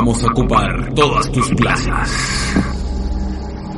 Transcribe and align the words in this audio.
Vamos 0.00 0.24
a 0.24 0.28
ocupar 0.28 0.94
todas 0.94 1.30
tus 1.30 1.50
plazas. 1.50 2.10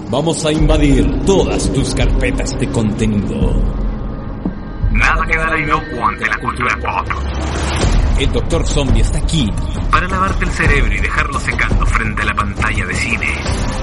Vamos 0.09 0.45
a 0.45 0.53
invadir 0.53 1.05
todas 1.27 1.69
tus 1.73 1.93
carpetas 1.97 2.57
de 2.61 2.69
contenido. 2.69 3.61
Nada 4.93 5.27
quedará 5.27 5.59
inocuo 5.59 6.07
ante 6.07 6.25
la 6.27 6.39
cultura 6.39 6.79
pop. 6.81 7.09
El 8.21 8.31
Doctor 8.31 8.65
Zombie 8.65 9.01
está 9.01 9.19
aquí, 9.19 9.51
Para 9.91 10.07
lavarte 10.07 10.45
el 10.45 10.53
cerebro 10.53 10.95
y 10.95 11.01
dejarlo 11.01 11.41
secando 11.41 11.85
frente 11.87 12.23
a 12.23 12.27
la 12.27 12.35
pantalla 12.35 12.87
de 12.87 12.95
cine, 12.95 13.27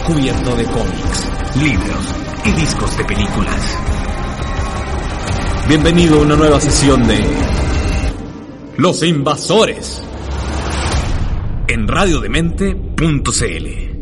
cubierto 0.08 0.56
de 0.56 0.64
cómics. 0.64 1.32
libros 1.62 2.16
y 2.46 2.52
discos 2.54 2.98
de 2.98 3.04
películas. 3.04 3.78
Bienvenido 5.68 6.20
a 6.20 6.22
una 6.22 6.38
nueva 6.38 6.62
sesión 6.62 7.06
de 7.06 7.20
Los 8.78 9.04
Invasores 9.04 10.09
en 11.70 11.88
radiodemente.cl. 11.88 13.99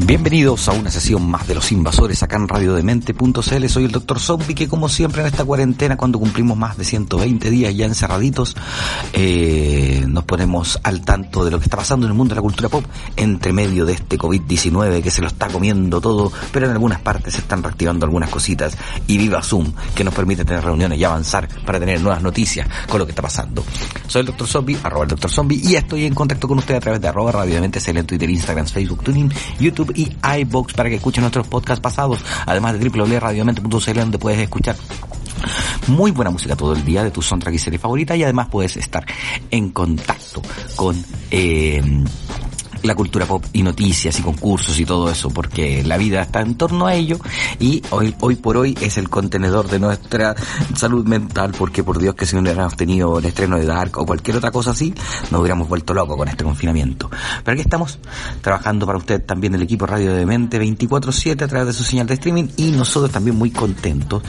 Bienvenidos 0.00 0.68
a 0.68 0.72
una 0.72 0.92
sesión 0.92 1.28
más 1.28 1.48
de 1.48 1.56
Los 1.56 1.72
Invasores 1.72 2.22
acá 2.22 2.36
en 2.36 2.46
radiodemente.cl. 2.46 3.66
Soy 3.68 3.84
el 3.84 3.90
Dr. 3.90 4.20
Zombie 4.20 4.54
que 4.54 4.68
como 4.68 4.88
siempre 4.88 5.22
en 5.22 5.26
esta 5.26 5.44
cuarentena, 5.44 5.96
cuando 5.96 6.20
cumplimos 6.20 6.56
más 6.56 6.76
de 6.76 6.84
120 6.84 7.50
días 7.50 7.74
ya 7.74 7.84
encerraditos, 7.84 8.54
eh, 9.12 10.04
nos 10.06 10.22
ponemos 10.22 10.78
al 10.84 11.00
tanto 11.00 11.44
de 11.44 11.50
lo 11.50 11.58
que 11.58 11.64
está 11.64 11.76
pasando 11.76 12.06
en 12.06 12.12
el 12.12 12.16
mundo 12.16 12.32
de 12.32 12.36
la 12.36 12.42
cultura 12.42 12.68
pop 12.68 12.84
entre 13.16 13.52
medio 13.52 13.84
de 13.84 13.94
este 13.94 14.16
COVID-19 14.16 15.02
que 15.02 15.10
se 15.10 15.20
lo 15.20 15.26
está 15.26 15.48
comiendo 15.48 16.00
todo, 16.00 16.30
pero 16.52 16.66
en 16.66 16.72
algunas 16.72 17.00
partes 17.00 17.34
se 17.34 17.40
están 17.40 17.64
reactivando 17.64 18.06
algunas 18.06 18.30
cositas 18.30 18.78
y 19.08 19.18
viva 19.18 19.42
Zoom 19.42 19.72
que 19.96 20.04
nos 20.04 20.14
permite 20.14 20.44
tener 20.44 20.62
reuniones 20.62 20.96
y 20.96 21.04
avanzar 21.04 21.48
para 21.66 21.80
tener 21.80 22.00
nuevas 22.00 22.22
noticias 22.22 22.68
con 22.88 23.00
lo 23.00 23.04
que 23.04 23.12
está 23.12 23.22
pasando. 23.22 23.64
Soy 24.06 24.20
el 24.20 24.26
Dr. 24.26 24.46
Zombie, 24.46 24.78
arroba 24.80 25.04
el 25.04 25.10
Dr. 25.10 25.28
Zombie 25.28 25.60
y 25.60 25.74
estoy 25.74 26.04
en 26.04 26.14
contacto 26.14 26.46
con 26.46 26.58
usted 26.58 26.76
a 26.76 26.80
través 26.80 27.00
de 27.00 27.08
arroba 27.08 27.32
radiodemente.cl 27.32 27.96
en 27.96 28.06
Twitter, 28.06 28.30
Instagram, 28.30 28.66
Facebook, 28.66 29.02
Tuning, 29.02 29.32
YouTube 29.58 29.87
y 29.94 30.16
iBox 30.40 30.74
para 30.74 30.88
que 30.88 30.96
escuchen 30.96 31.22
nuestros 31.22 31.46
podcasts 31.46 31.80
pasados, 31.80 32.20
además 32.46 32.78
de 32.78 32.88
www.radiodemente.cl 32.88 33.98
donde 33.98 34.18
puedes 34.18 34.40
escuchar 34.40 34.76
muy 35.86 36.10
buena 36.10 36.30
música 36.30 36.56
todo 36.56 36.72
el 36.72 36.84
día 36.84 37.04
de 37.04 37.10
tu 37.10 37.22
soundtrack 37.22 37.54
y 37.54 37.58
serie 37.58 37.78
favorita 37.78 38.16
y 38.16 38.22
además 38.22 38.48
puedes 38.50 38.76
estar 38.76 39.04
en 39.50 39.70
contacto 39.70 40.42
con 40.76 41.02
eh, 41.30 41.82
la 42.82 42.94
cultura 42.94 43.26
pop 43.26 43.44
y 43.52 43.62
noticias 43.62 44.18
y 44.18 44.22
concursos 44.22 44.78
y 44.78 44.84
todo 44.84 45.10
eso 45.10 45.30
porque 45.30 45.82
la 45.84 45.96
vida 45.96 46.22
está 46.22 46.40
en 46.40 46.56
torno 46.56 46.86
a 46.86 46.94
ello 46.94 47.18
y 47.58 47.82
hoy 47.90 48.14
hoy 48.20 48.36
por 48.36 48.56
hoy 48.56 48.76
es 48.80 48.98
el 48.98 49.08
contenedor 49.08 49.68
de 49.68 49.78
nuestra 49.78 50.34
salud 50.74 51.06
mental 51.06 51.52
porque 51.56 51.82
por 51.82 51.98
Dios 51.98 52.14
que 52.14 52.26
si 52.26 52.36
no 52.36 52.42
hubiéramos 52.42 52.76
tenido 52.76 53.18
el 53.18 53.24
estreno 53.24 53.58
de 53.58 53.66
Dark 53.66 53.98
o 53.98 54.06
cualquier 54.06 54.36
otra 54.36 54.50
cosa 54.50 54.70
así 54.70 54.94
nos 55.30 55.40
hubiéramos 55.40 55.68
vuelto 55.68 55.94
locos 55.94 56.16
con 56.16 56.28
este 56.28 56.44
confinamiento. 56.44 57.10
Pero 57.44 57.54
aquí 57.54 57.62
estamos 57.62 57.98
trabajando 58.40 58.86
para 58.86 58.98
usted 58.98 59.22
también 59.22 59.54
el 59.54 59.62
equipo 59.62 59.86
Radio 59.86 60.12
de 60.14 60.26
Mente 60.26 60.58
24/7 60.58 61.44
a 61.44 61.48
través 61.48 61.68
de 61.68 61.72
su 61.72 61.84
señal 61.84 62.06
de 62.06 62.14
streaming 62.14 62.48
y 62.56 62.70
nosotros 62.72 63.10
también 63.10 63.36
muy 63.36 63.50
contentos. 63.50 64.22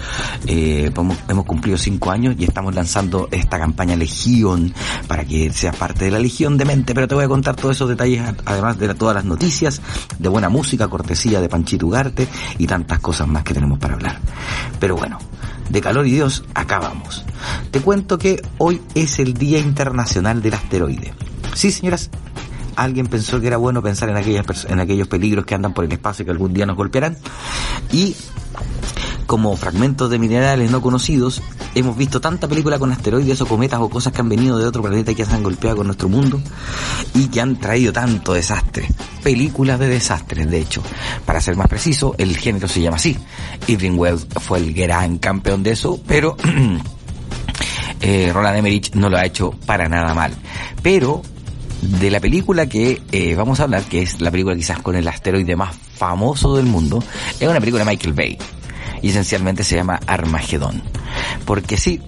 Eh, 0.45 0.91
hemos, 0.95 1.45
cumplido 1.45 1.78
cinco 1.78 2.11
años 2.11 2.36
y 2.38 2.44
estamos 2.44 2.75
lanzando 2.75 3.28
esta 3.31 3.58
campaña 3.58 3.95
Legión 3.95 4.73
para 5.08 5.25
que 5.25 5.52
seas 5.52 5.75
parte 5.75 6.06
de 6.06 6.11
la 6.11 6.19
Legión 6.19 6.58
de 6.58 6.66
Mente 6.66 6.94
pero 6.94 7.08
te 7.08 7.16
voy 7.16 7.25
a 7.25 7.28
contar 7.28 7.56
todos 7.56 7.75
esos 7.75 7.89
detalles 7.89 8.22
además 8.45 8.77
de 8.77 8.93
todas 8.93 9.15
las 9.15 9.25
noticias, 9.25 9.81
de 10.17 10.29
buena 10.29 10.49
música, 10.49 10.87
cortesía 10.87 11.41
de 11.41 11.49
Panchito 11.49 11.87
Ugarte 11.87 12.27
y 12.57 12.67
tantas 12.67 12.99
cosas 12.99 13.27
más 13.27 13.43
que 13.43 13.53
tenemos 13.53 13.79
para 13.79 13.95
hablar. 13.95 14.19
Pero 14.79 14.95
bueno, 14.95 15.17
de 15.69 15.81
calor 15.81 16.07
y 16.07 16.11
Dios, 16.11 16.43
acá 16.53 16.79
vamos. 16.79 17.23
Te 17.71 17.81
cuento 17.81 18.17
que 18.17 18.41
hoy 18.57 18.81
es 18.95 19.19
el 19.19 19.33
Día 19.33 19.59
Internacional 19.59 20.41
del 20.41 20.55
Asteroide. 20.55 21.13
Sí, 21.53 21.71
señoras, 21.71 22.09
alguien 22.75 23.07
pensó 23.07 23.39
que 23.39 23.47
era 23.47 23.57
bueno 23.57 23.81
pensar 23.81 24.09
en, 24.09 24.17
aquellas 24.17 24.66
en 24.66 24.79
aquellos 24.79 25.07
peligros 25.07 25.45
que 25.45 25.55
andan 25.55 25.73
por 25.73 25.85
el 25.85 25.91
espacio 25.91 26.23
y 26.23 26.25
que 26.25 26.31
algún 26.31 26.53
día 26.53 26.66
nos 26.66 26.75
golpearán. 26.75 27.17
Y 27.91 28.16
como 29.29 29.56
fragmentos 29.56 30.09
de 30.09 30.17
minerales 30.17 30.72
no 30.72 30.81
conocidos, 30.81 31.44
hemos 31.75 31.95
visto 31.95 32.19
tanta 32.19 32.47
película 32.47 32.79
con 32.79 32.91
asteroides 32.91 33.40
o 33.41 33.45
cometas 33.45 33.79
o 33.79 33.88
cosas 33.88 34.12
que 34.12 34.22
han 34.22 34.28
venido 34.28 34.57
de 34.57 34.66
otro 34.66 34.81
planeta 34.81 35.12
y 35.12 35.16
que 35.16 35.23
se 35.23 35.35
han 35.35 35.44
golpeado 35.44 35.78
con 35.78 35.85
nuestro 35.85 36.09
mundo 36.09 36.41
y 37.13 37.28
que 37.28 37.40
han 37.40 37.59
traído 37.59 37.94
tanto 37.94 38.34
desastre. 38.34 38.90
Películas 39.22 39.78
de 39.78 39.88
desastres, 39.88 40.50
de 40.50 40.59
hecho. 40.59 40.81
Para 41.28 41.41
ser 41.41 41.56
más 41.56 41.67
preciso, 41.67 42.16
el 42.17 42.35
género 42.38 42.67
se 42.67 42.81
llama 42.81 42.97
así. 42.97 43.19
Irving 43.67 44.00
Wells 44.00 44.25
fue 44.41 44.57
el 44.57 44.73
gran 44.73 45.19
campeón 45.19 45.61
de 45.61 45.73
eso, 45.73 46.01
pero 46.07 46.35
eh, 48.01 48.31
Roland 48.34 48.57
Emmerich 48.57 48.96
no 48.96 49.11
lo 49.11 49.17
ha 49.17 49.25
hecho 49.28 49.51
para 49.67 49.88
nada 49.88 50.16
mal. 50.16 50.34
Pero 50.81 51.22
de 51.84 52.09
la 52.09 52.19
película 52.19 52.67
que 52.67 53.03
eh, 53.11 53.35
vamos 53.35 53.59
a 53.59 53.66
hablar, 53.66 53.84
que 53.84 54.01
es 54.01 54.22
la 54.22 54.31
película 54.31 54.56
quizás 54.56 54.79
con 54.79 54.96
el 54.96 55.07
asteroide 55.07 55.56
más 55.56 55.75
famoso 55.75 56.56
del 56.56 56.66
mundo, 56.66 57.03
es 57.40 57.47
una 57.47 57.59
película 57.59 57.85
de 57.85 57.91
Michael 57.91 58.13
Bay. 58.13 58.40
Y 59.01 59.09
esencialmente 59.09 59.63
se 59.63 59.75
llama 59.75 59.99
Armagedón. 60.05 60.81
Porque 61.45 61.77
sí, 61.77 62.01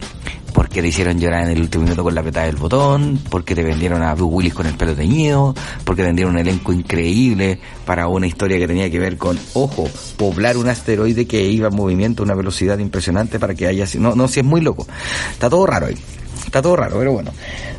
porque 0.53 0.81
te 0.81 0.89
hicieron 0.89 1.19
llorar 1.19 1.45
en 1.45 1.51
el 1.51 1.61
último 1.61 1.83
minuto 1.83 2.03
con 2.03 2.13
la 2.13 2.21
apretada 2.21 2.45
del 2.45 2.55
botón, 2.55 3.19
porque 3.29 3.55
te 3.55 3.63
vendieron 3.63 4.01
a 4.03 4.13
Bruce 4.13 4.33
Willis 4.33 4.53
con 4.53 4.65
el 4.65 4.75
pelo 4.75 4.95
teñido, 4.95 5.55
porque 5.83 6.03
vendieron 6.03 6.33
un 6.33 6.39
elenco 6.39 6.73
increíble 6.73 7.59
para 7.85 8.07
una 8.07 8.27
historia 8.27 8.57
que 8.57 8.67
tenía 8.67 8.89
que 8.89 8.99
ver 8.99 9.17
con, 9.17 9.39
ojo, 9.53 9.89
poblar 10.17 10.57
un 10.57 10.69
asteroide 10.69 11.25
que 11.25 11.43
iba 11.43 11.69
en 11.69 11.75
movimiento 11.75 12.23
a 12.23 12.25
una 12.25 12.35
velocidad 12.35 12.77
impresionante 12.79 13.39
para 13.39 13.55
que 13.55 13.67
haya... 13.67 13.85
No, 13.97 14.15
no, 14.15 14.27
si 14.27 14.41
es 14.41 14.45
muy 14.45 14.61
loco. 14.61 14.87
Está 15.31 15.49
todo 15.49 15.65
raro 15.65 15.87
ahí. 15.87 15.97
Está 16.45 16.61
todo 16.61 16.75
raro, 16.75 16.97
pero 16.97 17.13
bueno. 17.13 17.31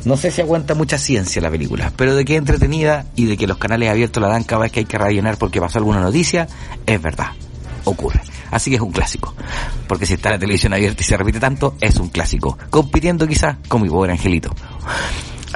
No 0.05 0.17
sé 0.17 0.31
si 0.31 0.41
aguanta 0.41 0.75
mucha 0.75 0.99
ciencia 0.99 1.43
la 1.43 1.51
película, 1.51 1.93
pero 1.97 2.15
de 2.15 2.25
que 2.25 2.35
es 2.35 2.39
entretenida 2.39 3.07
y 3.17 3.27
de 3.27 3.37
que 3.37 3.47
los 3.47 3.59
canales 3.59 3.91
abiertos 3.91 4.23
la 4.23 4.29
dan 4.29 4.45
cada 4.45 4.63
vez 4.63 4.73
que 4.73 4.81
hay 4.81 4.87
que 4.87 4.99
rellenar 4.99 5.37
porque 5.37 5.61
pasó 5.61 5.79
alguna 5.79 6.01
noticia, 6.01 6.49
es 6.87 7.03
verdad. 7.03 7.29
Ocurre. 7.85 8.21
Así 8.51 8.71
que 8.71 8.77
es 8.77 8.83
un 8.83 8.93
clásico. 8.93 9.35
Porque 9.89 10.07
si 10.07 10.15
está 10.15 10.31
la 10.31 10.39
televisión 10.39 10.73
abierta 10.73 11.03
y 11.03 11.05
se 11.05 11.17
repite 11.17 11.41
tanto, 11.41 11.77
es 11.81 11.97
un 11.97 12.09
clásico. 12.09 12.59
Compitiendo 12.71 13.27
quizás 13.27 13.57
con 13.69 13.83
mi 13.83 13.89
pobre 13.89 14.13
angelito. 14.13 14.55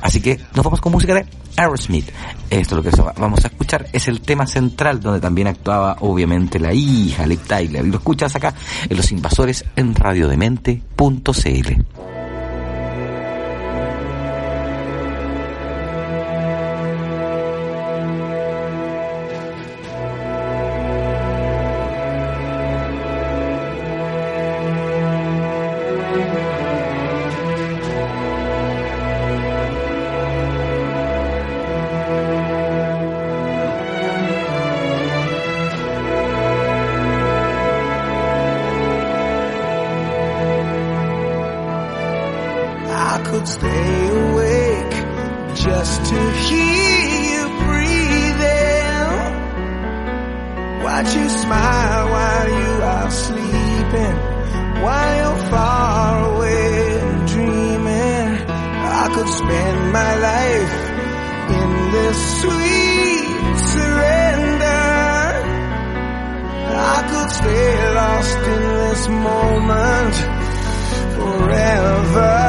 Así 0.03 0.21
que 0.21 0.39
nos 0.55 0.65
vamos 0.65 0.81
con 0.81 0.93
música 0.93 1.15
de 1.15 1.27
Aerosmith. 1.57 2.11
Esto 2.51 2.77
lo 2.77 2.83
que 2.83 2.91
vamos 3.17 3.45
a 3.45 3.49
escuchar 3.49 3.87
es 3.93 4.09
el 4.09 4.21
tema 4.21 4.47
central 4.47 5.01
donde 5.01 5.21
también 5.21 5.49
actuaba 5.49 5.97
obviamente 6.01 6.59
la 6.59 6.73
hija 6.73 7.27
Liv 7.27 7.41
Tyler. 7.47 7.85
Y 7.85 7.91
lo 7.91 7.97
escuchas 7.97 8.35
acá 8.37 8.55
en 8.89 8.97
Los 8.97 9.11
Invasores 9.13 9.65
en 9.75 9.95
radiodemente.cl. 9.95 12.16
this 68.97 69.09
moment 69.09 70.15
forever. 71.17 72.46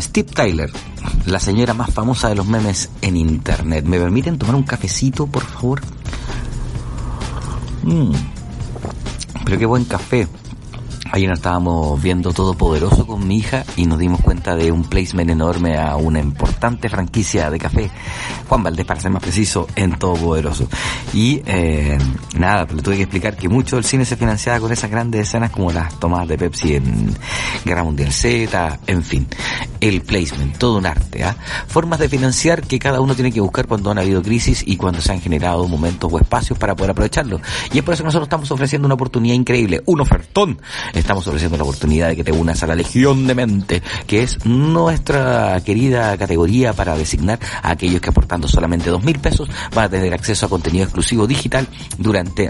Steve 0.00 0.28
Tyler, 0.32 0.70
la 1.26 1.40
señora 1.40 1.74
más 1.74 1.90
famosa 1.90 2.28
de 2.28 2.34
los 2.34 2.46
memes 2.46 2.90
en 3.02 3.16
internet. 3.16 3.84
¿Me 3.84 3.98
permiten 3.98 4.38
tomar 4.38 4.54
un 4.54 4.62
cafecito, 4.62 5.26
por 5.26 5.44
favor? 5.44 5.80
Mm. 7.82 8.12
Pero 9.44 9.58
qué 9.58 9.66
buen 9.66 9.84
café. 9.84 10.28
Ayer 11.10 11.30
estábamos 11.32 12.02
viendo 12.02 12.34
Todopoderoso 12.34 13.06
con 13.06 13.26
mi 13.26 13.38
hija 13.38 13.64
y 13.76 13.86
nos 13.86 13.98
dimos 13.98 14.20
cuenta 14.20 14.54
de 14.54 14.70
un 14.70 14.84
placement 14.84 15.30
enorme 15.30 15.78
a 15.78 15.96
una 15.96 16.20
importante 16.20 16.90
franquicia 16.90 17.50
de 17.50 17.58
café, 17.58 17.90
Juan 18.46 18.62
Valdés 18.62 18.84
para 18.84 19.00
ser 19.00 19.10
más 19.10 19.22
preciso, 19.22 19.66
en 19.74 19.92
Todopoderoso. 19.98 20.68
Y 21.14 21.40
eh, 21.46 21.96
nada, 22.36 22.66
le 22.74 22.82
tuve 22.82 22.96
que 22.96 23.02
explicar 23.04 23.36
que 23.36 23.48
mucho 23.48 23.76
del 23.76 23.86
cine 23.86 24.04
se 24.04 24.16
financiaba 24.16 24.60
con 24.60 24.70
esas 24.70 24.90
grandes 24.90 25.22
escenas 25.22 25.50
como 25.50 25.72
las 25.72 25.98
tomadas 25.98 26.28
de 26.28 26.36
Pepsi 26.36 26.74
en 26.74 27.16
Guerra 27.64 27.84
Mundial 27.84 28.12
Z, 28.12 28.80
en 28.86 29.02
fin, 29.02 29.26
el 29.80 30.02
placement, 30.02 30.56
todo 30.58 30.78
un 30.78 30.86
arte. 30.86 31.24
¿ah? 31.24 31.36
Formas 31.66 31.98
de 31.98 32.08
financiar 32.08 32.62
que 32.62 32.78
cada 32.78 33.00
uno 33.00 33.14
tiene 33.14 33.32
que 33.32 33.40
buscar 33.40 33.66
cuando 33.66 33.90
han 33.90 33.98
habido 33.98 34.22
crisis 34.22 34.62
y 34.66 34.76
cuando 34.76 35.00
se 35.00 35.12
han 35.12 35.20
generado 35.20 35.66
momentos 35.66 36.12
o 36.12 36.18
espacios 36.18 36.58
para 36.58 36.74
poder 36.74 36.90
aprovecharlo. 36.92 37.40
Y 37.72 37.78
es 37.78 37.84
por 37.84 37.94
eso 37.94 38.02
que 38.02 38.08
nosotros 38.08 38.26
estamos 38.26 38.50
ofreciendo 38.50 38.86
una 38.86 38.94
oportunidad 38.94 39.34
increíble, 39.34 39.82
un 39.86 40.00
ofertón 40.00 40.60
estamos 40.94 41.26
ofreciendo 41.26 41.56
la 41.56 41.64
oportunidad 41.64 42.08
de 42.08 42.16
que 42.16 42.24
te 42.24 42.32
unas 42.32 42.62
a 42.62 42.66
la 42.66 42.74
Legión 42.74 43.26
de 43.26 43.34
Mente, 43.34 43.82
que 44.06 44.22
es 44.22 44.44
nuestra 44.44 45.60
querida 45.64 46.16
categoría 46.16 46.72
para 46.72 46.96
designar 46.96 47.38
a 47.62 47.70
aquellos 47.70 48.00
que 48.00 48.10
aportando 48.10 48.48
solamente 48.48 48.90
dos 48.90 49.02
mil 49.02 49.18
pesos 49.18 49.48
van 49.74 49.86
a 49.86 49.88
tener 49.88 50.12
acceso 50.12 50.46
a 50.46 50.48
contenido 50.48 50.84
exclusivo 50.84 51.26
digital 51.26 51.66
durante 51.98 52.48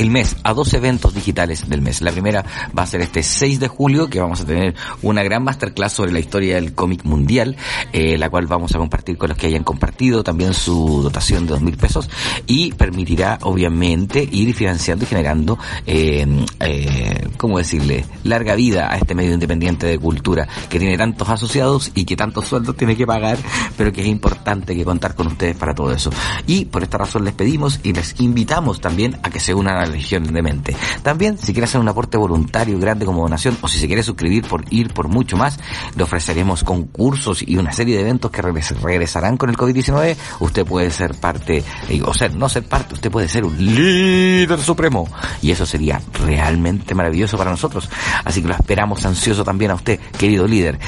el 0.00 0.10
mes 0.10 0.34
a 0.44 0.54
dos 0.54 0.72
eventos 0.72 1.12
digitales 1.12 1.68
del 1.68 1.82
mes. 1.82 2.00
La 2.00 2.10
primera 2.10 2.42
va 2.76 2.84
a 2.84 2.86
ser 2.86 3.02
este 3.02 3.22
6 3.22 3.60
de 3.60 3.68
julio, 3.68 4.08
que 4.08 4.18
vamos 4.18 4.40
a 4.40 4.46
tener 4.46 4.74
una 5.02 5.22
gran 5.22 5.44
masterclass 5.44 5.92
sobre 5.92 6.10
la 6.10 6.20
historia 6.20 6.54
del 6.54 6.74
cómic 6.74 7.04
mundial, 7.04 7.56
eh, 7.92 8.16
la 8.16 8.30
cual 8.30 8.46
vamos 8.46 8.74
a 8.74 8.78
compartir 8.78 9.18
con 9.18 9.28
los 9.28 9.36
que 9.36 9.48
hayan 9.48 9.62
compartido 9.62 10.24
también 10.24 10.54
su 10.54 11.02
dotación 11.02 11.44
de 11.44 11.52
dos 11.52 11.60
mil 11.60 11.76
pesos 11.76 12.08
y 12.46 12.72
permitirá 12.72 13.40
obviamente 13.42 14.26
ir 14.32 14.54
financiando 14.54 15.04
y 15.04 15.06
generando, 15.06 15.58
eh, 15.86 16.26
eh, 16.60 17.28
¿cómo 17.36 17.58
decirle?, 17.58 18.06
larga 18.24 18.54
vida 18.54 18.90
a 18.90 18.96
este 18.96 19.14
medio 19.14 19.34
independiente 19.34 19.86
de 19.86 19.98
cultura 19.98 20.48
que 20.70 20.78
tiene 20.78 20.96
tantos 20.96 21.28
asociados 21.28 21.92
y 21.94 22.06
que 22.06 22.16
tantos 22.16 22.48
sueldos 22.48 22.74
tiene 22.74 22.96
que 22.96 23.06
pagar, 23.06 23.36
pero 23.76 23.92
que 23.92 24.00
es 24.00 24.06
importante 24.06 24.74
que 24.74 24.82
contar 24.82 25.14
con 25.14 25.26
ustedes 25.26 25.56
para 25.56 25.74
todo 25.74 25.92
eso. 25.92 26.10
Y 26.46 26.64
por 26.64 26.82
esta 26.82 26.96
razón 26.96 27.26
les 27.26 27.34
pedimos 27.34 27.80
y 27.82 27.92
les 27.92 28.18
invitamos 28.18 28.80
también 28.80 29.18
a 29.22 29.28
que 29.28 29.40
se 29.40 29.52
unan 29.52 29.76
a 29.76 29.89
Legión 29.90 30.32
de 30.32 30.42
Mente. 30.42 30.76
También, 31.02 31.38
si 31.38 31.52
quiere 31.52 31.64
hacer 31.64 31.80
un 31.80 31.88
aporte 31.88 32.16
voluntario 32.16 32.78
grande 32.78 33.04
como 33.06 33.22
donación 33.22 33.56
o 33.60 33.68
si 33.68 33.78
se 33.78 33.86
quiere 33.86 34.02
suscribir 34.02 34.44
por 34.46 34.64
ir 34.70 34.92
por 34.92 35.08
mucho 35.08 35.36
más, 35.36 35.58
le 35.96 36.02
ofreceremos 36.02 36.64
concursos 36.64 37.42
y 37.46 37.56
una 37.56 37.72
serie 37.72 37.96
de 37.96 38.02
eventos 38.02 38.30
que 38.30 38.42
regres- 38.42 38.80
regresarán 38.80 39.36
con 39.36 39.50
el 39.50 39.56
COVID-19. 39.56 40.16
Usted 40.40 40.64
puede 40.64 40.90
ser 40.90 41.14
parte, 41.14 41.62
eh, 41.88 42.02
o 42.04 42.14
ser, 42.14 42.34
no 42.34 42.48
ser 42.48 42.64
parte, 42.64 42.94
usted 42.94 43.10
puede 43.10 43.28
ser 43.28 43.44
un 43.44 43.56
líder 43.56 44.60
supremo. 44.60 45.08
Y 45.42 45.50
eso 45.50 45.66
sería 45.66 46.00
realmente 46.24 46.94
maravilloso 46.94 47.36
para 47.36 47.50
nosotros. 47.50 47.88
Así 48.24 48.42
que 48.42 48.48
lo 48.48 48.54
esperamos 48.54 49.04
ansioso 49.04 49.44
también 49.44 49.70
a 49.70 49.74
usted, 49.74 49.98
querido 50.18 50.46
líder. 50.46 50.78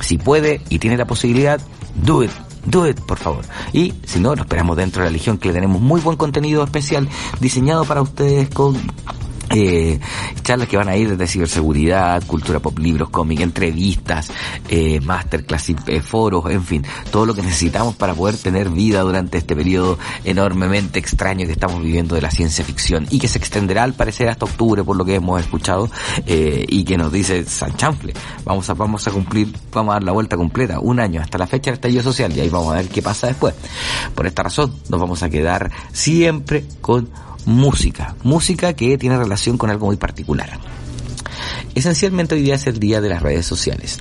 Si 0.00 0.18
puede 0.18 0.60
y 0.68 0.78
tiene 0.78 0.96
la 0.96 1.06
posibilidad, 1.06 1.60
do 1.94 2.22
it. 2.22 2.30
Do 2.66 2.88
it, 2.88 2.98
por 3.00 3.18
favor. 3.18 3.44
Y 3.72 3.92
si 4.04 4.20
no, 4.20 4.34
lo 4.34 4.42
esperamos 4.42 4.76
dentro 4.76 5.02
de 5.02 5.08
la 5.08 5.12
Legión, 5.12 5.38
que 5.38 5.48
le 5.48 5.54
tenemos 5.54 5.80
muy 5.80 6.00
buen 6.00 6.16
contenido 6.16 6.64
especial 6.64 7.08
diseñado 7.40 7.84
para 7.84 8.02
ustedes 8.02 8.48
con 8.48 8.76
eh, 9.50 9.98
charlas 10.42 10.68
que 10.68 10.76
van 10.76 10.88
a 10.88 10.96
ir 10.96 11.10
desde 11.10 11.26
ciberseguridad, 11.26 12.24
cultura 12.26 12.60
pop, 12.60 12.78
libros, 12.78 13.10
cómic, 13.10 13.40
entrevistas, 13.40 14.30
eh, 14.68 15.00
masterclass, 15.00 15.70
eh, 15.86 16.00
foros, 16.00 16.50
en 16.50 16.62
fin, 16.62 16.84
todo 17.10 17.26
lo 17.26 17.34
que 17.34 17.42
necesitamos 17.42 17.94
para 17.96 18.14
poder 18.14 18.36
tener 18.36 18.70
vida 18.70 19.00
durante 19.00 19.38
este 19.38 19.54
periodo 19.56 19.98
enormemente 20.24 20.98
extraño 20.98 21.46
que 21.46 21.52
estamos 21.52 21.82
viviendo 21.82 22.14
de 22.14 22.22
la 22.22 22.30
ciencia 22.30 22.64
ficción 22.64 23.06
y 23.10 23.18
que 23.18 23.28
se 23.28 23.38
extenderá 23.38 23.82
al 23.82 23.94
parecer 23.94 24.28
hasta 24.28 24.44
octubre 24.44 24.84
por 24.84 24.96
lo 24.96 25.04
que 25.04 25.16
hemos 25.16 25.40
escuchado 25.40 25.90
eh, 26.26 26.64
y 26.68 26.84
que 26.84 26.96
nos 26.96 27.12
dice 27.12 27.44
San 27.44 27.76
Chanfle, 27.76 28.14
vamos 28.44 28.68
a, 28.70 28.74
vamos 28.74 29.06
a 29.06 29.10
cumplir, 29.10 29.52
vamos 29.72 29.92
a 29.92 29.94
dar 29.94 30.04
la 30.04 30.12
vuelta 30.12 30.36
completa, 30.36 30.80
un 30.80 31.00
año 31.00 31.20
hasta 31.20 31.38
la 31.38 31.46
fecha 31.46 31.70
del 31.70 31.74
estallido 31.74 32.02
social 32.02 32.36
y 32.36 32.40
ahí 32.40 32.48
vamos 32.48 32.72
a 32.72 32.76
ver 32.76 32.88
qué 32.88 33.02
pasa 33.02 33.26
después. 33.26 33.54
Por 34.14 34.26
esta 34.26 34.42
razón 34.42 34.74
nos 34.88 35.00
vamos 35.00 35.22
a 35.22 35.30
quedar 35.30 35.70
siempre 35.92 36.64
con 36.80 37.08
música, 37.46 38.16
música 38.22 38.72
que 38.74 38.98
tiene 38.98 39.18
relación 39.18 39.58
con 39.58 39.70
algo 39.70 39.86
muy 39.86 39.96
particular. 39.96 40.58
Esencialmente 41.74 42.34
hoy 42.34 42.42
día 42.42 42.54
es 42.54 42.66
el 42.66 42.78
día 42.78 43.00
de 43.00 43.08
las 43.08 43.22
redes 43.22 43.46
sociales. 43.46 43.98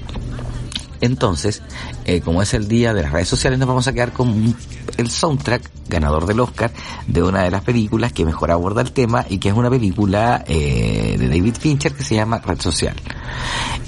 Entonces, 1.04 1.62
eh, 2.06 2.22
como 2.22 2.42
es 2.42 2.54
el 2.54 2.70
día 2.70 2.94
de 2.94 3.02
las 3.02 3.12
redes 3.12 3.28
sociales, 3.28 3.60
nos 3.60 3.68
vamos 3.68 3.86
a 3.90 3.92
quedar 3.92 4.14
con 4.14 4.56
el 4.96 5.12
soundtrack 5.12 5.70
ganador 5.90 6.26
del 6.26 6.40
Oscar 6.40 6.72
de 7.08 7.22
una 7.22 7.42
de 7.42 7.52
las 7.52 7.62
películas 7.62 8.14
que 8.14 8.24
mejor 8.24 8.52
aborda 8.52 8.80
el 8.82 8.94
tema 8.94 9.26
y 9.30 9.38
que 9.38 9.50
es 9.50 9.54
una 9.54 9.70
película 9.70 10.46
eh, 10.48 11.18
de 11.20 11.28
David 11.28 11.56
Fincher 11.60 11.92
que 11.92 12.06
se 12.06 12.16
llama 12.16 12.40
Red 12.40 12.62
Social 12.62 12.96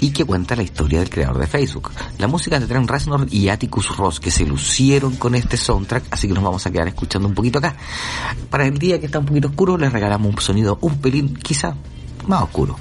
y 0.02 0.12
que 0.12 0.26
cuenta 0.26 0.58
la 0.58 0.64
historia 0.64 1.00
del 1.00 1.10
creador 1.10 1.40
de 1.40 1.48
Facebook. 1.48 1.90
La 2.18 2.28
música 2.28 2.60
de 2.60 2.68
Trent 2.68 2.90
Reznor 2.90 3.28
y 3.32 3.48
Atticus 3.48 3.96
Ross 3.96 4.20
que 4.20 4.30
se 4.30 4.46
lucieron 4.46 5.16
con 5.16 5.36
este 5.36 5.56
soundtrack, 5.56 6.08
así 6.12 6.28
que 6.28 6.34
nos 6.34 6.44
vamos 6.44 6.68
a 6.68 6.72
quedar 6.72 6.90
escuchando 6.90 7.30
un 7.30 7.34
poquito 7.34 7.60
acá. 7.60 7.78
Para 8.50 8.68
el 8.68 8.78
día 8.78 9.00
que 9.00 9.06
está 9.06 9.20
un 9.20 9.26
poquito 9.26 9.48
oscuro, 9.48 9.78
les 9.78 9.94
regalamos 9.94 10.36
un 10.36 10.42
sonido 10.42 10.78
un 10.82 10.98
pelín 10.98 11.34
quizá 11.34 11.78
más 12.28 12.44
oscuro 12.44 12.76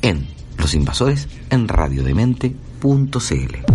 en 0.00 0.28
Los 0.56 0.72
Invasores 0.72 1.28
en 1.50 1.68
radiodemente.cl. 1.68 2.69
Thank 2.82 3.69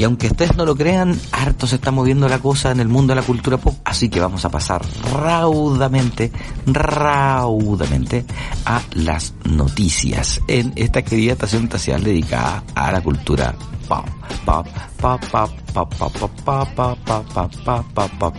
Y 0.00 0.04
aunque 0.04 0.28
ustedes 0.28 0.56
no 0.56 0.64
lo 0.64 0.74
crean, 0.74 1.14
harto 1.30 1.66
se 1.66 1.74
está 1.74 1.90
moviendo 1.90 2.26
la 2.26 2.38
cosa 2.38 2.70
en 2.70 2.80
el 2.80 2.88
mundo 2.88 3.10
de 3.10 3.20
la 3.20 3.26
cultura 3.26 3.58
pop, 3.58 3.74
así 3.84 4.08
que 4.08 4.18
vamos 4.18 4.42
a 4.46 4.48
pasar 4.48 4.80
raudamente, 5.12 6.32
raudamente 6.64 8.24
a 8.64 8.80
las 8.94 9.34
noticias 9.44 10.40
en 10.48 10.72
esta 10.74 11.02
querida 11.02 11.34
estación 11.34 11.64
espacial 11.64 12.02
dedicada 12.02 12.64
a 12.74 12.90
la 12.90 13.02
cultura 13.02 13.54
pop. 13.86 14.06
Pop, 14.46 14.66
pop, 15.02 15.20
pop, 15.30 15.52
pop, 15.74 15.94
pop, 15.98 16.12
pop, 16.18 16.32
pop, 16.46 16.98
pop, 17.04 17.26
pop, 17.34 17.52
pop, 17.62 17.86
pop, 17.92 18.10
pop. 18.18 18.34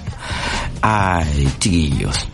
Ay, 0.82 1.48
chiquillos. 1.60 2.28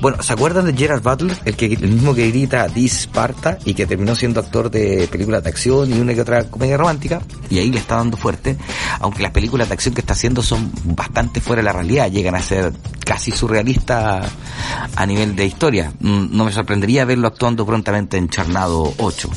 Bueno, 0.00 0.22
¿se 0.22 0.32
acuerdan 0.32 0.64
de 0.64 0.74
Gerard 0.74 1.02
Butler? 1.02 1.36
El, 1.44 1.56
que, 1.56 1.66
el 1.66 1.88
mismo 1.88 2.14
que 2.14 2.28
grita 2.28 2.68
Disparta 2.68 3.58
y 3.64 3.74
que 3.74 3.84
terminó 3.84 4.14
siendo 4.14 4.38
actor 4.38 4.70
de 4.70 5.08
películas 5.10 5.42
de 5.42 5.48
acción 5.48 5.92
y 5.92 5.98
una 5.98 6.14
que 6.14 6.20
otra 6.20 6.44
comedia 6.44 6.76
romántica. 6.76 7.20
Y 7.50 7.58
ahí 7.58 7.72
le 7.72 7.80
está 7.80 7.96
dando 7.96 8.16
fuerte. 8.16 8.56
Aunque 9.00 9.24
las 9.24 9.32
películas 9.32 9.68
de 9.68 9.74
acción 9.74 9.94
que 9.94 10.00
está 10.00 10.12
haciendo 10.12 10.40
son 10.40 10.70
bastante 10.84 11.40
fuera 11.40 11.60
de 11.60 11.64
la 11.64 11.72
realidad. 11.72 12.08
Llegan 12.12 12.36
a 12.36 12.42
ser 12.42 12.72
casi 13.04 13.32
surrealistas 13.32 14.30
a 14.94 15.06
nivel 15.06 15.34
de 15.34 15.46
historia. 15.46 15.92
No 15.98 16.44
me 16.44 16.52
sorprendería 16.52 17.04
verlo 17.04 17.26
actuando 17.26 17.66
prontamente 17.66 18.18
en 18.18 18.28
Charnado 18.28 18.94
8. 18.98 19.28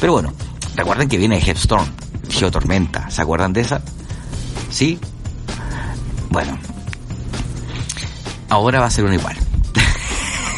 Pero 0.00 0.12
bueno, 0.12 0.32
recuerden 0.76 1.08
que 1.08 1.18
viene 1.18 1.38
Headstorm, 1.38 1.86
Geotormenta. 2.28 3.10
¿Se 3.10 3.20
acuerdan 3.20 3.52
de 3.52 3.62
esa? 3.62 3.82
¿Sí? 4.70 4.96
Bueno. 6.30 6.56
Ahora 8.48 8.78
va 8.78 8.86
a 8.86 8.90
ser 8.90 9.04
un 9.06 9.14
igual. 9.14 9.43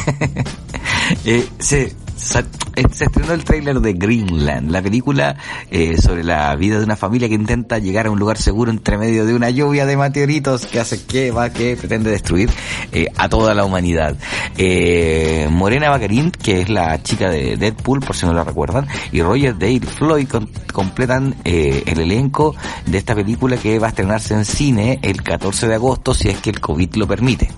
eh, 1.25 1.47
se, 1.59 1.95
se, 2.15 2.45
estrenó 2.75 3.33
el 3.33 3.43
tráiler 3.43 3.79
de 3.79 3.93
Greenland, 3.93 4.71
la 4.71 4.81
película 4.81 5.37
eh, 5.69 5.97
sobre 6.01 6.23
la 6.23 6.55
vida 6.55 6.77
de 6.77 6.83
una 6.83 6.95
familia 6.95 7.27
que 7.27 7.35
intenta 7.35 7.79
llegar 7.79 8.07
a 8.07 8.11
un 8.11 8.19
lugar 8.19 8.37
seguro 8.37 8.71
entre 8.71 8.97
medio 8.97 9.25
de 9.25 9.33
una 9.33 9.49
lluvia 9.49 9.85
de 9.85 9.97
meteoritos 9.97 10.65
que 10.65 10.79
hace 10.79 11.03
que 11.05 11.31
va, 11.31 11.49
que 11.51 11.75
pretende 11.75 12.09
destruir 12.09 12.49
eh, 12.91 13.07
a 13.17 13.29
toda 13.29 13.53
la 13.53 13.65
humanidad. 13.65 14.15
Eh, 14.57 15.47
Morena 15.51 15.89
Baccarin, 15.89 16.31
que 16.31 16.61
es 16.61 16.69
la 16.69 17.01
chica 17.03 17.29
de 17.29 17.57
Deadpool, 17.57 17.99
por 17.99 18.15
si 18.15 18.25
no 18.25 18.33
la 18.33 18.43
recuerdan, 18.43 18.87
y 19.11 19.21
Roger 19.21 19.57
Dale 19.57 19.81
Floyd 19.81 20.27
completan 20.73 21.35
eh, 21.43 21.83
el 21.85 21.99
elenco 21.99 22.55
de 22.85 22.97
esta 22.97 23.15
película 23.15 23.57
que 23.57 23.79
va 23.79 23.87
a 23.87 23.89
estrenarse 23.89 24.33
en 24.33 24.45
cine 24.45 24.99
el 25.01 25.21
14 25.21 25.67
de 25.67 25.75
agosto, 25.75 26.13
si 26.13 26.29
es 26.29 26.39
que 26.39 26.49
el 26.49 26.59
COVID 26.59 26.95
lo 26.95 27.07
permite. 27.07 27.49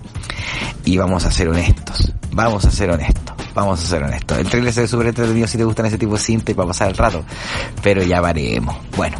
Y 0.84 0.96
vamos 0.96 1.24
a 1.24 1.30
ser 1.30 1.48
honestos, 1.48 2.12
vamos 2.32 2.64
a 2.64 2.70
ser 2.70 2.90
honestos, 2.90 3.34
vamos 3.54 3.80
a 3.80 3.86
ser 3.86 4.02
honestos. 4.02 4.38
El 4.38 4.48
trailer 4.48 4.72
se 4.72 4.82
ve 4.82 4.88
súper 4.88 5.08
entretenido 5.08 5.46
si 5.46 5.58
te 5.58 5.64
gustan 5.64 5.86
ese 5.86 5.98
tipo 5.98 6.12
de 6.14 6.20
cinta 6.20 6.52
y 6.52 6.54
para 6.54 6.68
pasar 6.68 6.88
el 6.88 6.96
rato, 6.96 7.24
pero 7.82 8.02
ya 8.02 8.20
varemos. 8.20 8.76
Bueno, 8.96 9.16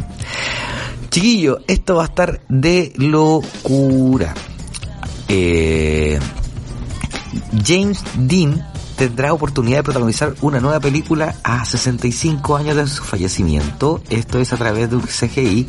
chiquillo, 1.09 1.59
esto 1.67 1.95
va 1.95 2.03
a 2.03 2.07
estar 2.07 2.41
de 2.47 2.93
locura. 2.97 4.33
Eh, 5.27 6.19
James 7.65 8.03
Dean 8.15 8.70
tendrá 9.01 9.33
oportunidad 9.33 9.77
de 9.77 9.83
protagonizar 9.83 10.35
una 10.41 10.59
nueva 10.59 10.79
película 10.79 11.33
a 11.43 11.65
65 11.65 12.55
años 12.55 12.75
de 12.75 12.85
su 12.85 13.03
fallecimiento. 13.03 13.99
Esto 14.11 14.37
es 14.37 14.53
a 14.53 14.57
través 14.57 14.91
de 14.91 14.97
un 14.97 15.01
CGI 15.01 15.65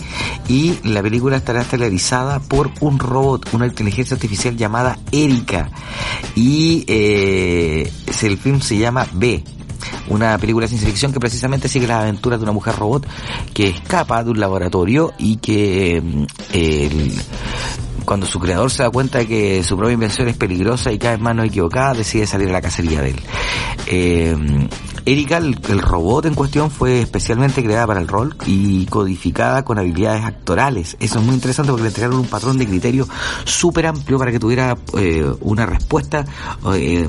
y 0.50 0.78
la 0.84 1.02
película 1.02 1.38
estará 1.38 1.64
televisada 1.64 2.40
por 2.40 2.70
un 2.80 2.98
robot, 2.98 3.54
una 3.54 3.66
inteligencia 3.68 4.16
artificial 4.16 4.54
llamada 4.54 4.98
Erika. 5.12 5.70
Y 6.36 6.84
eh, 6.86 7.90
el 8.20 8.36
film 8.36 8.60
se 8.60 8.76
llama 8.76 9.06
B, 9.14 9.42
una 10.08 10.36
película 10.36 10.64
de 10.64 10.68
ciencia 10.68 10.90
ficción 10.90 11.14
que 11.14 11.20
precisamente 11.20 11.68
sigue 11.68 11.86
las 11.86 12.02
aventuras 12.02 12.38
de 12.38 12.42
una 12.44 12.52
mujer 12.52 12.76
robot 12.76 13.06
que 13.54 13.68
escapa 13.68 14.22
de 14.24 14.30
un 14.30 14.40
laboratorio 14.40 15.14
y 15.16 15.36
que 15.36 16.02
el, 16.52 17.12
cuando 18.04 18.26
su 18.26 18.38
creador 18.38 18.70
se 18.70 18.82
da 18.82 18.90
cuenta 18.90 19.18
de 19.18 19.26
que 19.26 19.64
su 19.64 19.76
propia 19.76 19.94
invención 19.94 20.28
es 20.28 20.36
peligrosa 20.36 20.92
y 20.92 20.98
cae 20.98 21.14
en 21.14 21.22
manos 21.22 21.46
equivocadas, 21.46 21.98
decide 21.98 22.26
salir 22.26 22.48
a 22.48 22.52
la 22.52 22.60
cacería 22.60 23.00
de 23.02 23.10
él. 23.10 23.20
Eh, 23.86 24.36
Erika, 25.04 25.38
el, 25.38 25.56
robot 25.80 26.26
en 26.26 26.34
cuestión, 26.34 26.70
fue 26.70 27.00
especialmente 27.00 27.62
creada 27.62 27.86
para 27.88 28.00
el 28.00 28.06
rol 28.06 28.36
y 28.46 28.86
codificada 28.86 29.64
con 29.64 29.78
habilidades 29.78 30.24
actorales. 30.24 30.96
Eso 31.00 31.18
es 31.18 31.24
muy 31.24 31.34
interesante 31.34 31.72
porque 31.72 31.82
le 31.82 31.88
entregaron 31.88 32.20
un 32.20 32.26
patrón 32.26 32.56
de 32.56 32.66
criterio 32.66 33.08
súper 33.44 33.86
amplio 33.86 34.16
para 34.16 34.30
que 34.30 34.38
tuviera 34.38 34.76
eh, 34.96 35.28
una 35.40 35.66
respuesta 35.66 36.24
eh, 36.74 37.08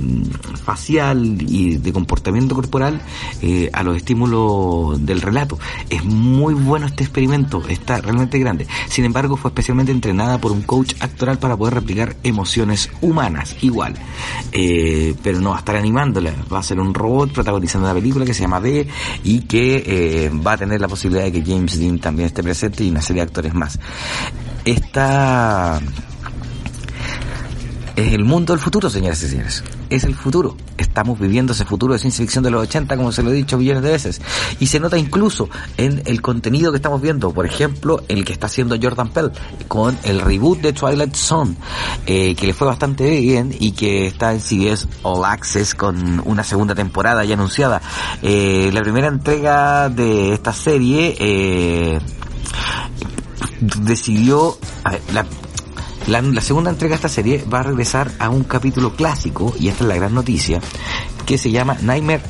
facial 0.64 1.38
y 1.40 1.78
de 1.78 1.94
comportamiento 1.94 2.56
corporal 2.56 3.00
eh, 3.44 3.70
a 3.72 3.84
los 3.84 3.96
estímulos 3.96 5.06
del 5.06 5.22
relato. 5.22 5.60
Es 5.90 6.04
muy 6.04 6.56
bueno 6.56 6.88
este 6.88 7.04
experimento, 7.04 7.62
está 7.68 8.02
realmente 8.02 8.40
grande. 8.40 8.66
Sin 8.90 9.06
embargo, 9.06 9.38
fue 9.38 9.50
especialmente 9.50 9.92
entrenada 9.92 10.40
por 10.40 10.52
un 10.52 10.64
coach 10.64 10.96
actoral 11.00 11.38
para 11.38 11.56
poder 11.56 11.76
replicar 11.76 12.16
emociones 12.24 12.90
humanas, 13.02 13.56
igual. 13.62 13.94
Pero 14.52 15.40
no 15.40 15.52
va 15.52 15.58
a 15.58 15.60
estar 15.60 15.76
animándola, 15.76 16.34
va 16.52 16.60
a 16.60 16.64
ser 16.64 16.80
un 16.80 16.94
robot 16.94 17.32
protagonizando 17.32 17.83
una 17.84 17.94
película 17.94 18.26
que 18.26 18.34
se 18.34 18.42
llama 18.42 18.60
B 18.60 18.88
y 19.24 19.42
que 19.42 19.84
eh, 19.86 20.30
va 20.30 20.54
a 20.54 20.58
tener 20.58 20.82
la 20.82 20.88
posibilidad 20.88 21.24
de 21.24 21.32
que 21.32 21.44
James 21.44 21.80
Dean 21.80 22.00
también 22.00 22.28
esté 22.28 22.44
presente 22.44 22.84
y 22.84 22.90
una 22.90 23.02
serie 23.02 23.22
de 23.22 23.28
actores 23.28 23.54
más. 23.54 23.80
Esta 24.66 25.80
es 27.96 28.14
el 28.14 28.24
mundo 28.24 28.54
del 28.54 28.62
futuro, 28.62 28.90
señoras 28.90 29.22
y 29.24 29.28
señores. 29.28 29.64
Es 29.94 30.06
el 30.06 30.16
futuro. 30.16 30.58
Estamos 30.76 31.20
viviendo 31.20 31.54
ese 31.54 31.66
futuro 31.66 31.94
de 31.94 32.00
ciencia 32.00 32.24
ficción 32.24 32.44
de 32.44 32.50
los 32.50 32.64
80, 32.64 32.98
como 32.98 33.12
se 33.12 33.22
lo 33.22 33.30
he 33.30 33.34
dicho 33.36 33.60
millones 33.60 33.84
de 33.84 33.92
veces. 33.92 34.22
Y 34.60 34.66
se 34.66 34.80
nota 34.80 34.98
incluso 34.98 35.50
en 35.78 36.02
el 36.06 36.20
contenido 36.20 36.72
que 36.72 36.78
estamos 36.78 37.00
viendo. 37.00 37.32
Por 37.32 37.46
ejemplo, 37.46 38.02
el 38.08 38.26
que 38.26 38.34
está 38.34 38.48
haciendo 38.48 38.76
Jordan 38.82 39.10
Pell 39.10 39.32
con 39.68 39.96
el 40.04 40.22
reboot 40.22 40.62
de 40.62 40.74
Twilight 40.74 41.14
Zone, 41.14 41.58
eh, 42.08 42.34
que 42.34 42.48
le 42.48 42.54
fue 42.56 42.66
bastante 42.66 43.08
bien 43.20 43.56
y 43.60 43.74
que 43.74 44.08
está 44.08 44.34
en 44.34 44.40
CBS 44.42 44.88
All 45.04 45.24
Access 45.26 45.76
con 45.76 46.24
una 46.26 46.44
segunda 46.44 46.74
temporada 46.74 47.24
ya 47.24 47.36
anunciada. 47.36 47.80
Eh, 48.24 48.72
la 48.74 48.82
primera 48.82 49.10
entrega 49.10 49.90
de 49.90 50.34
esta 50.34 50.54
serie 50.54 51.16
eh, 51.20 52.00
decidió... 53.60 54.58
Ver, 54.90 55.02
la, 55.14 55.24
la, 56.08 56.42
segunda 56.42 56.70
entrega 56.70 56.92
de 56.92 56.96
esta 56.96 57.10
serie 57.10 57.44
va 57.52 57.60
a 57.60 57.64
regresar 57.64 58.12
a 58.20 58.30
un 58.30 58.44
capítulo 58.44 58.96
clásico, 58.96 59.54
y 59.60 59.68
esta 59.68 59.84
es 59.84 59.88
la 59.88 59.96
gran 59.96 60.14
noticia, 60.14 60.60
que 61.26 61.38
se 61.38 61.52
llama 61.52 61.78
Nightmare 61.82 62.24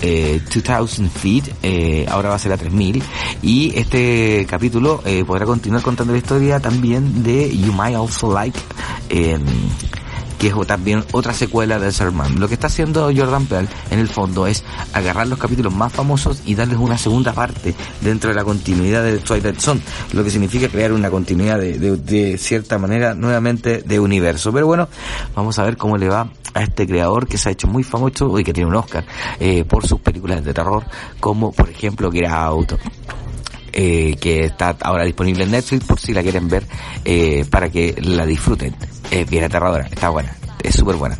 eh, 0.00 0.40
2000 0.52 1.10
Feet, 1.10 1.54
eh, 1.62 2.06
ahora 2.08 2.30
va 2.30 2.36
a 2.36 2.38
ser 2.38 2.52
a 2.52 2.56
3000, 2.56 3.02
y 3.42 3.72
este 3.76 4.46
capítulo 4.48 5.02
eh, 5.04 5.24
podrá 5.24 5.46
continuar 5.46 5.82
contando 5.82 6.12
la 6.12 6.18
historia 6.18 6.60
también 6.60 7.22
de 7.22 7.56
You 7.56 7.72
Might 7.72 7.96
Also 7.96 8.32
Like, 8.32 8.58
eh, 9.08 9.38
que 10.38 10.48
es 10.48 10.54
también 10.66 11.04
otra 11.12 11.32
secuela 11.32 11.78
de 11.78 11.92
Sermon. 11.92 12.40
Lo 12.40 12.48
que 12.48 12.54
está 12.54 12.66
haciendo 12.66 13.10
Jordan 13.14 13.46
Peele 13.46 13.68
en 13.90 13.98
el 13.98 14.08
fondo 14.08 14.46
es 14.46 14.64
agarrar 14.92 15.26
los 15.26 15.38
capítulos 15.38 15.74
más 15.74 15.92
famosos 15.92 16.42
y 16.44 16.54
darles 16.54 16.78
una 16.78 16.98
segunda 16.98 17.32
parte 17.32 17.74
dentro 18.00 18.30
de 18.30 18.36
la 18.36 18.44
continuidad 18.44 19.02
de 19.02 19.18
Twilight 19.18 19.58
Zone, 19.58 19.80
lo 20.12 20.24
que 20.24 20.30
significa 20.30 20.68
crear 20.68 20.92
una 20.92 21.10
continuidad 21.10 21.58
de, 21.58 21.78
de, 21.78 21.96
de 21.96 22.38
cierta 22.38 22.78
manera 22.78 23.14
nuevamente 23.14 23.82
de 23.82 24.00
universo. 24.00 24.52
Pero 24.52 24.66
bueno, 24.66 24.88
vamos 25.34 25.58
a 25.58 25.64
ver 25.64 25.76
cómo 25.76 25.96
le 25.96 26.08
va 26.08 26.28
a 26.54 26.62
este 26.62 26.86
creador 26.86 27.26
que 27.28 27.38
se 27.38 27.50
ha 27.50 27.52
hecho 27.52 27.68
muy 27.68 27.82
famoso 27.82 28.38
y 28.38 28.44
que 28.44 28.52
tiene 28.52 28.68
un 28.68 28.76
Oscar 28.76 29.04
eh, 29.38 29.64
por 29.64 29.86
sus 29.86 30.00
películas 30.00 30.44
de 30.44 30.54
terror, 30.54 30.84
como 31.20 31.52
por 31.52 31.68
ejemplo 31.68 32.10
Get 32.10 32.28
Out, 32.28 32.72
eh, 33.78 34.16
que 34.18 34.46
está 34.46 34.74
ahora 34.80 35.04
disponible 35.04 35.44
en 35.44 35.50
Netflix 35.50 35.84
por 35.84 36.00
si 36.00 36.14
la 36.14 36.22
quieren 36.22 36.48
ver 36.48 36.66
eh, 37.04 37.44
para 37.50 37.68
que 37.68 37.94
la 38.00 38.24
disfruten. 38.24 38.74
Es 39.10 39.28
bien 39.28 39.44
aterradora, 39.44 39.86
está 39.86 40.08
buena, 40.08 40.34
es 40.62 40.74
súper 40.74 40.96
buena. 40.96 41.18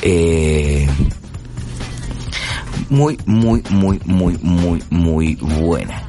Eh, 0.00 0.88
muy, 2.90 3.18
muy, 3.26 3.64
muy, 3.70 4.00
muy, 4.04 4.38
muy, 4.40 4.82
muy 4.88 5.34
buena. 5.34 6.02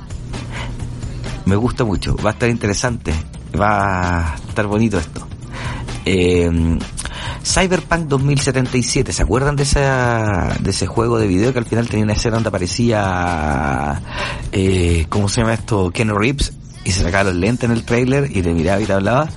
Me 1.46 1.56
gusta 1.56 1.84
mucho, 1.84 2.16
va 2.18 2.30
a 2.30 2.34
estar 2.34 2.50
interesante, 2.50 3.12
va 3.60 4.34
a 4.34 4.36
estar 4.36 4.68
bonito 4.68 5.00
esto. 5.00 5.28
Eh, 6.06 6.78
Cyberpunk 7.44 8.08
2077, 8.08 9.14
¿se 9.14 9.24
acuerdan 9.24 9.56
de 9.56 9.64
esa 9.64 10.56
de 10.60 10.70
ese 10.70 10.88
juego 10.88 11.18
de 11.18 11.28
video 11.28 11.54
que 11.54 11.60
al 11.60 11.66
final 11.66 11.88
tenía 11.88 12.06
una 12.06 12.14
escena 12.14 12.36
donde 12.36 12.50
aparecía 12.50 14.02
eh, 14.52 15.06
¿cómo 15.10 15.28
se 15.28 15.42
llama 15.42 15.54
esto? 15.54 15.92
Ken 15.92 16.16
Reeves 16.16 16.54
y 16.84 16.92
se 16.92 17.04
sacaba 17.04 17.26
los 17.26 17.36
lentes 17.36 17.70
en 17.70 17.76
el 17.76 17.84
trailer 17.84 18.30
y 18.36 18.42
te 18.42 18.54
miraba 18.54 18.82
y 18.82 18.86
te 18.86 18.94
hablaba. 18.94 19.30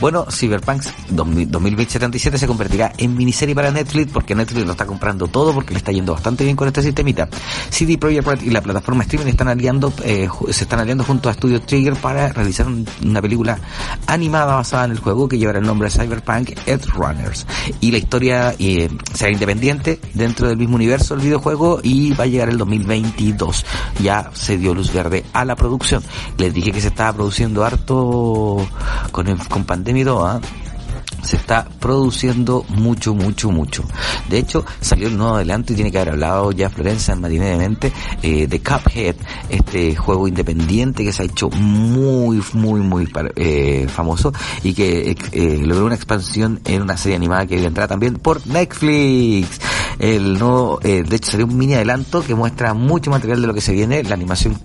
Bueno, 0.00 0.26
Cyberpunk 0.30 0.82
2077 1.10 2.38
se 2.38 2.46
convertirá 2.46 2.92
en 2.98 3.16
miniserie 3.16 3.54
para 3.54 3.70
Netflix 3.70 4.12
porque 4.12 4.34
Netflix 4.34 4.66
lo 4.66 4.72
está 4.72 4.86
comprando 4.86 5.26
todo 5.28 5.54
porque 5.54 5.72
le 5.72 5.78
está 5.78 5.92
yendo 5.92 6.12
bastante 6.12 6.44
bien 6.44 6.56
con 6.56 6.68
este 6.68 6.82
sistemita. 6.82 7.28
CD 7.70 7.98
Projekt 7.98 8.26
Red 8.26 8.42
y 8.42 8.50
la 8.50 8.60
plataforma 8.60 9.02
streaming 9.04 9.30
están 9.30 9.48
aliando, 9.48 9.92
eh, 10.04 10.28
se 10.50 10.64
están 10.64 10.80
aliando 10.80 11.04
junto 11.04 11.28
a 11.28 11.34
Studio 11.34 11.60
Trigger 11.60 11.94
para 11.94 12.32
realizar 12.32 12.66
un, 12.66 12.86
una 13.04 13.22
película 13.22 13.58
animada 14.06 14.56
basada 14.56 14.84
en 14.84 14.92
el 14.92 14.98
juego 14.98 15.28
que 15.28 15.38
llevará 15.38 15.58
el 15.58 15.66
nombre 15.66 15.88
de 15.88 15.98
Cyberpunk 15.98 16.50
Edge 16.66 16.86
Runners. 16.94 17.46
Y 17.80 17.90
la 17.90 17.98
historia 17.98 18.54
eh, 18.58 18.88
será 19.14 19.30
independiente 19.30 20.00
dentro 20.14 20.48
del 20.48 20.58
mismo 20.58 20.76
universo 20.76 21.14
del 21.14 21.24
videojuego 21.24 21.80
y 21.82 22.12
va 22.12 22.24
a 22.24 22.26
llegar 22.26 22.48
el 22.48 22.58
2022. 22.58 23.64
Ya 24.02 24.30
se 24.34 24.58
dio 24.58 24.74
luz 24.74 24.92
verde 24.92 25.24
a 25.32 25.44
la 25.44 25.56
producción. 25.56 26.02
Les 26.36 26.52
dije 26.52 26.72
que 26.72 26.80
se 26.80 26.89
estaba 26.90 27.12
produciendo 27.14 27.64
harto 27.64 28.58
con, 29.10 29.26
el- 29.28 29.48
con 29.48 29.64
pandemia 29.64 30.02
y. 30.02 30.40
se 31.22 31.36
está 31.36 31.66
produciendo 31.80 32.64
mucho, 32.68 33.14
mucho, 33.14 33.50
mucho. 33.50 33.84
De 34.28 34.38
hecho, 34.38 34.64
salió 34.80 35.08
el 35.08 35.16
nuevo 35.16 35.36
adelanto 35.36 35.72
y 35.72 35.76
tiene 35.76 35.90
que 35.90 35.98
haber 35.98 36.14
hablado 36.14 36.52
ya 36.52 36.70
Florencia 36.70 37.14
en 37.14 37.20
Matiné 37.20 37.46
de 37.46 37.56
Mente 37.56 37.92
eh, 38.22 38.46
de 38.46 38.60
Cuphead, 38.60 39.16
este 39.48 39.96
juego 39.96 40.28
independiente 40.28 41.04
que 41.04 41.12
se 41.12 41.22
ha 41.22 41.26
hecho 41.26 41.50
muy, 41.50 42.42
muy, 42.52 42.80
muy 42.80 43.08
eh, 43.36 43.86
famoso 43.88 44.32
y 44.62 44.74
que 44.74 45.16
eh, 45.32 45.60
logró 45.64 45.86
una 45.86 45.94
expansión 45.94 46.60
en 46.64 46.82
una 46.82 46.96
serie 46.96 47.16
animada 47.16 47.46
que 47.46 47.60
vendrá 47.60 47.88
también 47.88 48.14
por 48.14 48.46
Netflix. 48.46 49.60
El 49.98 50.38
nuevo, 50.38 50.80
eh, 50.82 51.02
de 51.06 51.16
hecho, 51.16 51.32
salió 51.32 51.46
un 51.46 51.58
mini 51.58 51.74
adelanto 51.74 52.22
que 52.24 52.34
muestra 52.34 52.72
mucho 52.72 53.10
material 53.10 53.40
de 53.42 53.46
lo 53.46 53.54
que 53.54 53.60
se 53.60 53.72
viene, 53.72 54.02
la 54.02 54.14
animación 54.14 54.58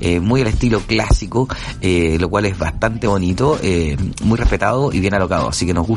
eh, 0.00 0.20
muy 0.20 0.42
al 0.42 0.46
estilo 0.48 0.80
clásico, 0.80 1.48
eh, 1.80 2.16
lo 2.20 2.28
cual 2.28 2.46
es 2.46 2.58
bastante 2.58 3.06
bonito, 3.06 3.58
eh, 3.62 3.96
muy 4.22 4.38
respetado 4.38 4.92
y 4.92 5.00
bien 5.00 5.14
alocado. 5.14 5.48
Así 5.48 5.66
que 5.66 5.74
nos 5.74 5.86
gusta. 5.86 5.95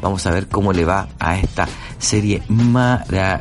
Vamos 0.00 0.26
a 0.26 0.30
ver 0.30 0.48
cómo 0.48 0.72
le 0.72 0.84
va 0.84 1.08
a 1.18 1.38
esta 1.38 1.68
serie 1.98 2.42
maravillosa. 2.48 3.34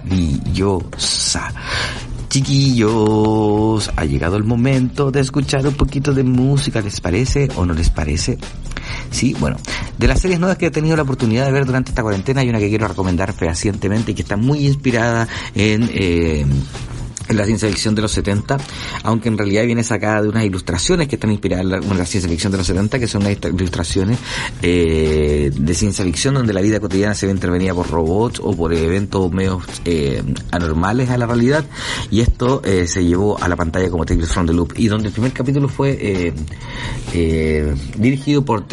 Chiquillos, 2.30 3.92
ha 3.96 4.04
llegado 4.06 4.36
el 4.36 4.44
momento 4.44 5.12
de 5.12 5.22
escuchar 5.22 5.66
un 5.66 5.76
poquito 5.76 6.14
de 6.14 6.24
música, 6.24 6.82
¿les 6.82 7.00
parece 7.00 7.48
o 7.56 7.66
no 7.66 7.74
les 7.74 7.90
parece? 7.90 8.38
Sí, 9.12 9.36
bueno, 9.40 9.58
de 9.98 10.08
las 10.08 10.20
series 10.20 10.40
nuevas 10.40 10.58
que 10.58 10.66
he 10.68 10.72
tenido 10.72 10.96
la 10.98 11.04
oportunidad 11.04 11.46
de 11.46 11.52
ver 11.52 11.66
durante 11.66 11.92
esta 11.92 12.04
cuarentena, 12.04 12.42
hay 12.42 12.50
una 12.50 12.60
que 12.60 12.70
quiero 12.70 12.88
recomendar 12.88 13.32
fehacientemente 13.34 14.12
y 14.12 14.16
que 14.16 14.24
está 14.24 14.38
muy 14.38 14.68
inspirada 14.68 15.28
en... 15.56 15.90
Eh, 15.94 16.46
la 17.30 17.46
ciencia 17.46 17.68
ficción 17.70 17.96
de 17.96 18.02
los 18.02 18.12
70, 18.12 18.58
aunque 19.04 19.30
en 19.30 19.38
realidad 19.38 19.66
viene 19.66 19.84
sacada 19.84 20.22
de 20.22 20.30
unas 20.30 20.46
ilustraciones 20.46 21.08
que 21.08 21.16
están 21.16 21.32
inspiradas 21.32 21.66
en 21.66 21.72
la, 21.72 21.78
en 21.78 21.98
la 21.98 22.06
ciencia 22.06 22.30
ficción 22.30 22.52
de 22.52 22.58
los 22.60 22.68
70, 22.68 23.00
que 23.00 23.08
son 23.08 23.24
unas 23.24 23.38
ilustraciones 23.44 24.18
eh, 24.62 25.52
de 25.54 25.74
ciencia 25.74 26.06
ficción 26.06 26.36
donde 26.36 26.54
la 26.54 26.62
vida 26.62 26.80
cotidiana 26.80 27.14
se 27.14 27.26
ve 27.26 27.32
intervenida 27.32 27.74
por 27.74 27.90
robots 27.90 28.40
o 28.44 28.56
por 28.56 28.74
eventos 28.74 29.32
medios 29.32 29.64
eh, 29.86 30.24
anormales 30.52 31.10
a 31.10 31.18
la 31.18 31.26
realidad, 31.26 31.66
y 32.12 32.22
esto 32.22 32.62
eh, 32.64 32.88
se 32.88 33.04
llevó 33.04 33.42
a 33.42 33.48
la 33.48 33.56
pantalla 33.56 33.90
como 33.90 34.06
Tales 34.06 34.30
from 34.30 34.48
the 34.48 34.54
Loop, 34.54 34.74
y 34.78 34.88
donde 34.88 35.08
el 35.08 35.14
primer 35.14 35.34
capítulo 35.34 35.68
fue 35.68 35.98
eh, 36.00 36.34
eh, 37.14 37.76
dirigido 37.98 38.44
por 38.46 38.66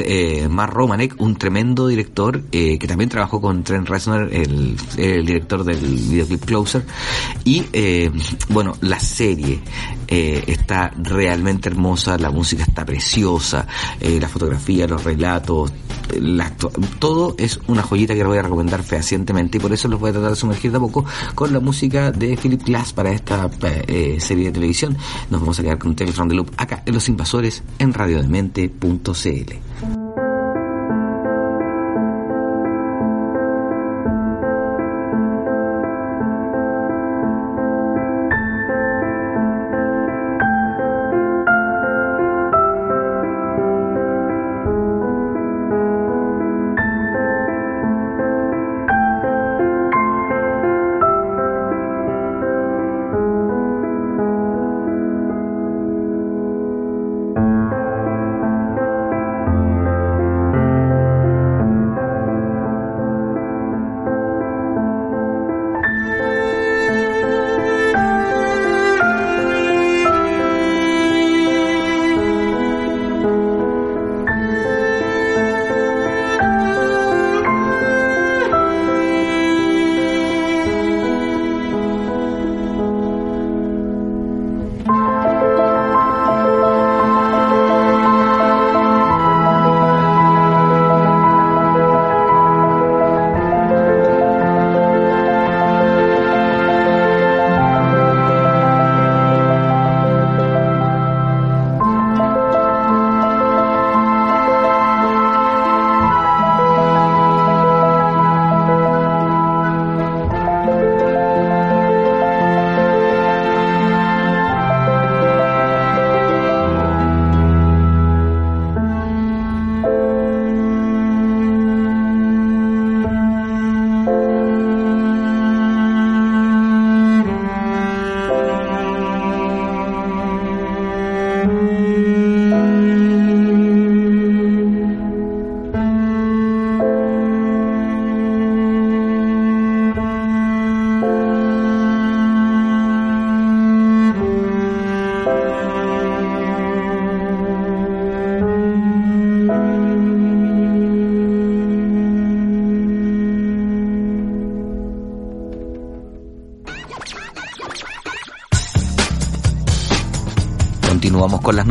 Mark 0.48 0.72
Romanek, 0.72 1.20
un 1.20 1.36
tremendo 1.36 1.86
director 1.88 2.42
que 2.50 2.84
también 2.86 3.10
trabajó 3.10 3.40
con 3.40 3.62
Trent 3.64 3.88
Reznor, 3.88 4.32
el, 4.32 4.76
el 4.96 5.26
director 5.26 5.64
del 5.64 5.78
videoclip 5.78 6.44
Closer, 6.44 6.84
y 7.44 7.64
bueno, 8.48 8.76
la 8.80 9.00
serie 9.00 9.60
eh, 10.06 10.44
está 10.46 10.92
realmente 10.96 11.68
hermosa, 11.68 12.18
la 12.18 12.30
música 12.30 12.62
está 12.62 12.84
preciosa, 12.84 13.66
eh, 14.00 14.18
la 14.20 14.28
fotografía, 14.28 14.86
los 14.86 15.04
relatos, 15.04 15.72
la 16.20 16.50
todo 16.98 17.34
es 17.38 17.58
una 17.66 17.82
joyita 17.82 18.14
que 18.14 18.20
les 18.20 18.28
voy 18.28 18.38
a 18.38 18.42
recomendar 18.42 18.82
fehacientemente 18.82 19.58
y 19.58 19.60
por 19.60 19.72
eso 19.72 19.88
los 19.88 19.98
voy 19.98 20.10
a 20.10 20.12
tratar 20.12 20.30
de 20.30 20.36
sumergir 20.36 20.70
de 20.70 20.76
a 20.76 20.80
poco 20.80 21.04
con 21.34 21.52
la 21.52 21.60
música 21.60 22.12
de 22.12 22.36
Philip 22.36 22.62
Glass 22.62 22.92
para 22.92 23.10
esta 23.10 23.50
eh, 23.62 24.18
serie 24.20 24.46
de 24.46 24.52
televisión. 24.52 24.96
Nos 25.30 25.40
vamos 25.40 25.58
a 25.58 25.62
quedar 25.62 25.78
con 25.78 25.96
Tales 25.96 26.14
from 26.14 26.28
the 26.28 26.34
Loop 26.34 26.52
acá 26.56 26.82
en 26.84 26.94
Los 26.94 27.08
Invasores 27.08 27.62
en 27.78 27.92
radiodemente.cl. 27.92 30.03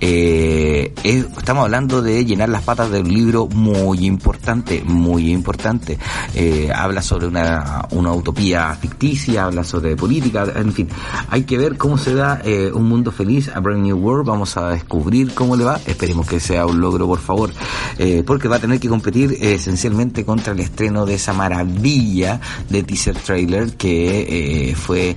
Es- 0.00 0.90
estamos 1.02 1.64
hablando 1.64 2.02
de 2.02 2.24
llenar 2.24 2.48
las 2.50 2.62
patas 2.62 2.90
de 2.90 3.00
un 3.00 3.12
libro 3.12 3.46
muy 3.48 4.04
importante, 4.06 4.82
muy 4.98 5.30
importante. 5.30 5.98
Eh, 6.34 6.70
habla 6.74 7.02
sobre 7.02 7.26
una, 7.26 7.86
una 7.90 8.12
utopía 8.12 8.74
ficticia, 8.74 9.44
habla 9.44 9.64
sobre 9.64 9.96
política, 9.96 10.46
en 10.54 10.72
fin. 10.72 10.88
Hay 11.30 11.44
que 11.44 11.56
ver 11.56 11.76
cómo 11.76 11.96
se 11.98 12.14
da 12.14 12.40
eh, 12.44 12.70
un 12.72 12.88
mundo 12.88 13.10
feliz 13.12 13.48
a 13.48 13.60
Brand 13.60 13.82
New 13.82 13.96
World. 13.96 14.26
Vamos 14.26 14.56
a 14.56 14.70
descubrir 14.70 15.34
cómo 15.34 15.56
le 15.56 15.64
va. 15.64 15.80
Esperemos 15.86 16.26
que 16.26 16.40
sea 16.40 16.66
un 16.66 16.80
logro, 16.80 17.06
por 17.06 17.20
favor. 17.20 17.50
Eh, 17.98 18.22
porque 18.26 18.48
va 18.48 18.56
a 18.56 18.60
tener 18.60 18.80
que 18.80 18.88
competir 18.88 19.36
esencialmente 19.40 20.24
contra 20.24 20.52
el 20.52 20.60
estreno 20.60 21.06
de 21.06 21.14
esa 21.14 21.32
maravilla 21.32 22.40
de 22.68 22.82
teaser 22.82 23.16
trailer 23.16 23.76
que 23.76 24.74
fue 24.78 25.16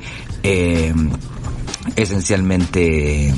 esencialmente 1.95 3.33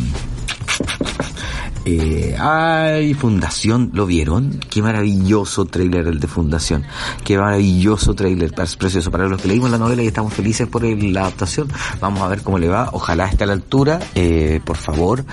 Eh, 1.85 2.35
ay, 2.39 3.13
Fundación, 3.13 3.91
¿lo 3.93 4.05
vieron? 4.05 4.59
Qué 4.69 4.81
maravilloso 4.81 5.65
trailer 5.65 6.07
el 6.07 6.19
de 6.19 6.27
Fundación. 6.27 6.83
Qué 7.25 7.37
maravilloso 7.37 8.13
trailer, 8.13 8.53
precioso. 8.53 9.11
Para 9.11 9.27
los 9.27 9.41
que 9.41 9.49
leímos 9.49 9.69
la 9.69 9.77
novela 9.77 10.01
y 10.01 10.07
estamos 10.07 10.33
felices 10.33 10.67
por 10.67 10.83
la 10.83 11.21
adaptación, 11.21 11.67
vamos 11.99 12.21
a 12.21 12.29
ver 12.29 12.41
cómo 12.41 12.57
le 12.57 12.69
va. 12.69 12.89
Ojalá 12.93 13.27
esté 13.27 13.43
a 13.43 13.47
la 13.47 13.53
altura, 13.53 13.99
eh, 14.15 14.61
por 14.63 14.77
favor. 14.77 15.25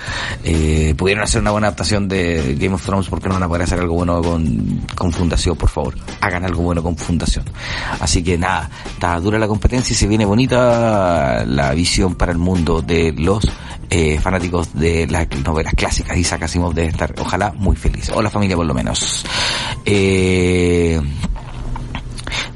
Eh, 0.43 0.93
pudieron 0.97 1.23
hacer 1.23 1.41
una 1.41 1.51
buena 1.51 1.67
adaptación 1.67 2.09
de 2.09 2.55
Game 2.59 2.75
of 2.75 2.85
Thrones, 2.85 3.07
¿por 3.07 3.21
qué 3.21 3.29
no 3.29 3.35
van 3.35 3.43
a 3.43 3.47
poder 3.47 3.63
hacer 3.63 3.79
algo 3.79 3.95
bueno 3.95 4.21
con, 4.21 4.81
con 4.93 5.13
Fundación, 5.13 5.55
por 5.55 5.69
favor? 5.69 5.95
Hagan 6.19 6.43
algo 6.43 6.63
bueno 6.63 6.83
con 6.83 6.97
Fundación. 6.97 7.45
Así 8.01 8.23
que 8.23 8.37
nada, 8.37 8.69
está 8.91 9.17
dura 9.21 9.39
la 9.39 9.47
competencia 9.47 9.93
y 9.93 9.97
se 9.97 10.07
viene 10.07 10.25
bonita 10.25 11.45
la 11.45 11.73
visión 11.73 12.15
para 12.15 12.33
el 12.33 12.37
mundo 12.37 12.81
de 12.81 13.13
los 13.13 13.47
fanáticos 14.21 14.73
de 14.73 15.05
las 15.07 15.27
novelas 15.43 15.73
clásicas. 15.73 16.17
Isaac 16.17 16.40
Asimov 16.45 16.73
debe 16.73 16.89
estar, 16.89 17.13
ojalá, 17.19 17.51
muy 17.57 17.75
feliz. 17.75 18.09
O 18.13 18.21
la 18.21 18.29
familia 18.29 18.55
por 18.55 18.65
lo 18.65 18.73
menos. 18.73 19.25
Eh, 19.85 20.99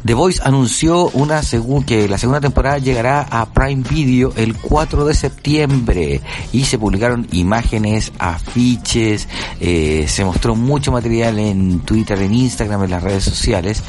The 0.06 0.14
Voice 0.14 0.40
anunció 0.44 1.10
una 1.10 1.42
segun- 1.42 1.84
que 1.84 2.08
la 2.08 2.20
segunda 2.20 2.40
temporada 2.40 2.78
llegará 2.78 3.22
a 3.24 3.52
Prime 3.52 3.82
Video 3.90 4.32
el 4.36 4.56
4 4.56 5.04
de 5.04 5.16
septiembre 5.16 6.22
y 6.54 6.66
se 6.66 6.78
publicaron 6.78 7.28
imágenes, 7.32 8.12
afiches, 8.20 9.28
eh, 9.60 10.06
se 10.08 10.24
mostró 10.24 10.56
mucho 10.56 10.92
material 10.92 11.40
en 11.40 11.80
Twitter, 11.80 12.22
en 12.22 12.36
Instagram, 12.36 12.84
en 12.84 12.92
las 12.92 13.02
redes 13.02 13.24
sociales 13.24 13.82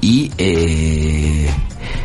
y 0.00 0.30
eh, 0.38 1.50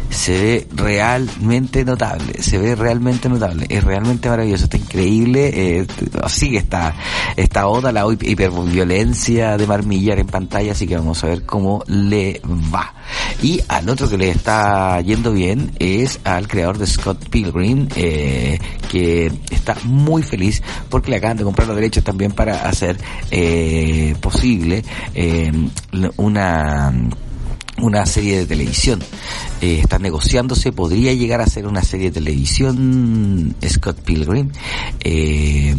se 0.10 0.40
ve 0.40 0.68
realmente 0.74 1.86
notable, 1.86 2.42
se 2.42 2.58
ve 2.58 2.76
realmente 2.76 3.30
notable, 3.30 3.66
es 3.70 3.84
realmente 3.84 4.30
maravilloso, 4.30 4.66
está 4.66 4.78
increíble, 4.78 5.52
eh, 5.54 5.88
sigue 6.28 6.58
esta, 6.58 6.96
esta 7.36 7.68
oda 7.68 7.92
la 7.92 8.06
hiperviolencia 8.12 9.58
de 9.58 9.68
Marmillar 9.68 10.20
en 10.20 10.28
pantalla, 10.28 10.74
así 10.74 10.88
que 10.88 10.96
vamos 10.96 11.24
a 11.24 11.28
ver 11.28 11.46
cómo 11.46 11.84
le 11.88 12.42
va. 12.74 12.94
Y 13.42 13.62
al 13.68 13.90
otro 13.90 14.10
que 14.10 14.18
le 14.18 14.30
está 14.30 15.02
yendo 15.02 15.34
bien 15.34 15.72
es 15.80 16.20
al 16.24 16.48
creador 16.48 16.78
de 16.78 16.88
Scott 16.88 17.30
Pilgrim, 17.30 17.88
eh, 17.96 18.60
que 18.90 19.32
está 19.50 19.76
muy 19.84 20.24
feliz 20.24 20.62
porque 20.90 21.12
le 21.12 21.18
acaban 21.18 21.38
de 21.38 21.44
comprar 21.44 21.68
los 21.68 21.76
derechos 21.76 22.04
también 22.04 22.32
para 22.32 22.68
hacer 22.68 22.98
eh, 23.32 24.16
posible 24.20 24.84
eh, 25.16 25.52
una 26.18 26.94
una 27.80 28.06
serie 28.06 28.40
de 28.40 28.46
televisión. 28.46 29.02
Eh, 29.62 29.80
está 29.82 30.00
negociándose, 30.00 30.72
podría 30.72 31.14
llegar 31.14 31.42
a 31.42 31.48
ser 31.48 31.68
una 31.68 31.84
serie 31.84 32.12
de 32.12 32.22
televisión 32.22 33.56
Scott 33.68 34.02
Pilgrim. 34.02 34.50
Eh, 35.00 35.76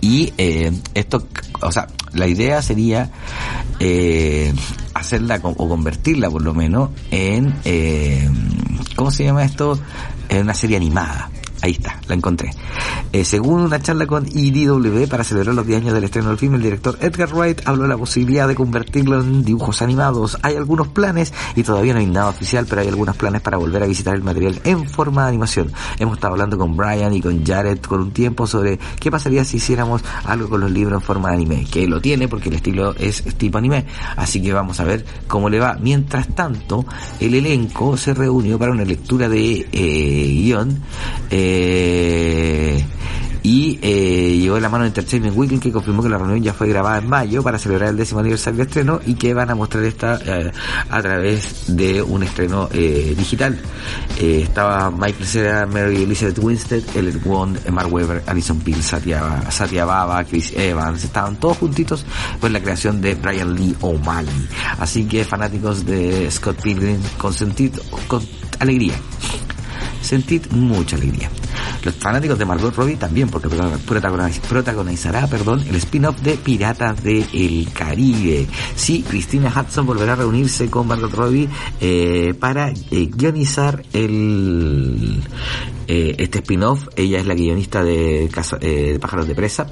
y 0.00 0.32
eh, 0.38 0.72
esto, 0.94 1.26
o 1.60 1.72
sea, 1.72 1.86
la 2.12 2.26
idea 2.26 2.62
sería 2.62 3.10
eh, 3.78 4.52
hacerla 4.94 5.40
o 5.42 5.68
convertirla 5.68 6.30
por 6.30 6.42
lo 6.42 6.54
menos 6.54 6.90
en, 7.10 7.54
eh, 7.64 8.28
¿cómo 8.96 9.10
se 9.10 9.24
llama 9.24 9.44
esto? 9.44 9.78
En 10.28 10.42
una 10.42 10.54
serie 10.54 10.76
animada. 10.76 11.30
Ahí 11.62 11.72
está, 11.72 12.00
la 12.08 12.14
encontré. 12.14 12.50
Eh, 13.12 13.24
según 13.24 13.60
una 13.60 13.80
charla 13.80 14.06
con 14.06 14.26
IDW 14.26 15.06
para 15.08 15.24
celebrar 15.24 15.54
los 15.54 15.66
10 15.66 15.82
años 15.82 15.94
del 15.94 16.04
estreno 16.04 16.28
del 16.28 16.38
film, 16.38 16.54
el 16.54 16.62
director 16.62 16.96
Edgar 17.00 17.34
Wright 17.34 17.62
habló 17.66 17.82
de 17.82 17.88
la 17.88 17.98
posibilidad 17.98 18.48
de 18.48 18.54
convertirlo 18.54 19.20
en 19.20 19.44
dibujos 19.44 19.82
animados. 19.82 20.38
Hay 20.42 20.56
algunos 20.56 20.88
planes 20.88 21.34
y 21.56 21.62
todavía 21.62 21.92
no 21.92 21.98
hay 21.98 22.06
nada 22.06 22.28
oficial, 22.28 22.66
pero 22.68 22.80
hay 22.80 22.88
algunos 22.88 23.16
planes 23.16 23.42
para 23.42 23.58
volver 23.58 23.82
a 23.82 23.86
visitar 23.86 24.14
el 24.14 24.22
material 24.22 24.60
en 24.64 24.88
forma 24.88 25.24
de 25.24 25.28
animación. 25.28 25.72
Hemos 25.98 26.14
estado 26.14 26.32
hablando 26.32 26.56
con 26.56 26.76
Brian 26.76 27.12
y 27.12 27.20
con 27.20 27.44
Jared 27.44 27.78
por 27.80 28.00
un 28.00 28.12
tiempo 28.12 28.46
sobre 28.46 28.78
qué 28.98 29.10
pasaría 29.10 29.44
si 29.44 29.58
hiciéramos 29.58 30.02
algo 30.24 30.48
con 30.48 30.60
los 30.60 30.70
libros 30.70 31.00
en 31.00 31.06
forma 31.06 31.28
de 31.30 31.34
anime, 31.34 31.66
que 31.70 31.86
lo 31.86 32.00
tiene 32.00 32.28
porque 32.28 32.48
el 32.48 32.54
estilo 32.54 32.94
es 32.96 33.22
tipo 33.36 33.58
anime. 33.58 33.84
Así 34.16 34.40
que 34.40 34.52
vamos 34.52 34.80
a 34.80 34.84
ver 34.84 35.04
cómo 35.26 35.50
le 35.50 35.58
va. 35.58 35.76
Mientras 35.80 36.28
tanto, 36.34 36.86
el 37.18 37.34
elenco 37.34 37.96
se 37.96 38.14
reunió 38.14 38.58
para 38.58 38.72
una 38.72 38.84
lectura 38.84 39.28
de 39.28 39.68
eh, 39.72 40.40
guion. 40.42 40.80
Eh, 41.30 41.49
y 43.42 43.78
eh, 43.82 44.38
llegó 44.38 44.56
de 44.56 44.60
la 44.60 44.68
mano 44.68 44.84
de 44.84 44.88
Entertainment 44.88 45.36
Weekly 45.36 45.58
que 45.58 45.72
confirmó 45.72 46.02
que 46.02 46.08
la 46.08 46.18
reunión 46.18 46.42
ya 46.42 46.52
fue 46.52 46.68
grabada 46.68 46.98
en 46.98 47.08
mayo 47.08 47.42
para 47.42 47.58
celebrar 47.58 47.90
el 47.90 47.96
décimo 47.96 48.20
aniversario 48.20 48.58
del 48.58 48.66
estreno 48.66 49.00
y 49.06 49.14
que 49.14 49.32
van 49.32 49.50
a 49.50 49.54
mostrar 49.54 49.84
esta 49.84 50.18
eh, 50.24 50.52
a 50.88 51.02
través 51.02 51.76
de 51.76 52.02
un 52.02 52.22
estreno 52.22 52.68
eh, 52.72 53.14
digital. 53.16 53.58
Eh, 54.18 54.42
estaba 54.42 54.90
Michael 54.90 55.26
Cera, 55.26 55.66
Mary 55.66 56.02
Elizabeth 56.02 56.38
Winstead, 56.38 56.82
Ellen 56.94 57.20
Wong, 57.24 57.56
Mark 57.70 57.92
Webber, 57.92 58.22
Alison 58.26 58.60
Peel, 58.60 58.82
Satya, 58.82 59.50
Satya 59.50 59.84
Baba, 59.84 60.22
Chris 60.24 60.52
Evans, 60.52 61.04
estaban 61.04 61.36
todos 61.36 61.56
juntitos 61.58 62.04
con 62.40 62.52
la 62.52 62.60
creación 62.60 63.00
de 63.00 63.14
Brian 63.14 63.54
Lee 63.54 63.74
O'Malley. 63.80 64.48
Así 64.78 65.04
que 65.06 65.24
fanáticos 65.24 65.86
de 65.86 66.30
Scott 66.30 66.60
Pilgrim, 66.60 67.00
con 67.18 67.32
sentido, 67.32 67.82
con 68.06 68.22
alegría 68.58 68.94
sentid 70.00 70.46
mucha 70.50 70.96
alegría. 70.96 71.30
Los 71.82 71.94
fanáticos 71.94 72.38
de 72.38 72.44
Margot 72.44 72.74
Robbie 72.74 72.96
también, 72.96 73.28
porque 73.28 73.48
protagoniz- 73.48 74.40
protagonizará 74.40 75.26
perdón, 75.26 75.64
el 75.68 75.76
spin-off 75.76 76.20
de 76.20 76.34
Piratas 76.34 77.02
del 77.02 77.68
Caribe. 77.72 78.46
Sí, 78.76 79.04
Christina 79.08 79.52
Hudson 79.54 79.86
volverá 79.86 80.12
a 80.12 80.16
reunirse 80.16 80.68
con 80.68 80.86
Margot 80.86 81.12
Robbie 81.12 81.48
eh, 81.80 82.34
para 82.38 82.70
eh, 82.70 83.10
guionizar 83.14 83.82
el 83.92 85.22
eh, 85.92 86.14
este 86.18 86.38
spin-off. 86.38 86.86
Ella 86.94 87.18
es 87.18 87.26
la 87.26 87.34
guionista 87.34 87.82
de, 87.82 88.28
Casa- 88.32 88.58
eh, 88.60 88.92
de 88.92 88.98
Pájaros 89.00 89.26
de 89.26 89.34
Presa. 89.34 89.66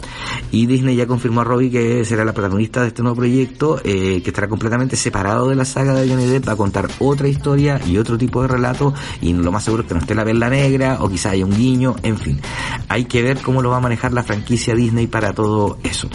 Y 0.50 0.66
Disney 0.66 0.96
ya 0.96 1.06
confirmó 1.06 1.42
a 1.42 1.44
Robbie 1.44 1.70
que 1.70 2.04
será 2.04 2.24
la 2.24 2.32
protagonista 2.32 2.82
de 2.82 2.88
este 2.88 3.02
nuevo 3.02 3.16
proyecto, 3.18 3.80
eh, 3.84 4.20
que 4.22 4.30
estará 4.30 4.48
completamente 4.48 4.96
separado 4.96 5.48
de 5.48 5.54
la 5.54 5.64
saga 5.64 5.94
de 5.94 6.08
Johnny 6.08 6.26
Depp. 6.26 6.48
Va 6.48 6.52
a 6.52 6.56
contar 6.56 6.88
otra 6.98 7.28
historia 7.28 7.80
y 7.86 7.98
otro 7.98 8.18
tipo 8.18 8.42
de 8.42 8.48
relato. 8.48 8.92
Y 9.20 9.32
lo 9.32 9.52
más 9.52 9.62
seguro 9.62 9.82
es 9.84 9.88
que 9.88 9.94
no 9.94 10.00
esté 10.00 10.16
la 10.16 10.24
perla 10.24 10.50
negra 10.50 10.98
o 11.00 11.08
quizá 11.08 11.30
haya 11.30 11.44
un 11.44 11.56
guiño. 11.56 11.94
En 12.02 12.16
fin, 12.18 12.40
hay 12.88 13.04
que 13.04 13.22
ver 13.22 13.38
cómo 13.40 13.62
lo 13.62 13.70
va 13.70 13.76
a 13.76 13.80
manejar 13.80 14.12
la 14.12 14.24
franquicia 14.24 14.74
Disney 14.74 15.06
para 15.06 15.32
todo 15.32 15.78
eso. 15.84 16.08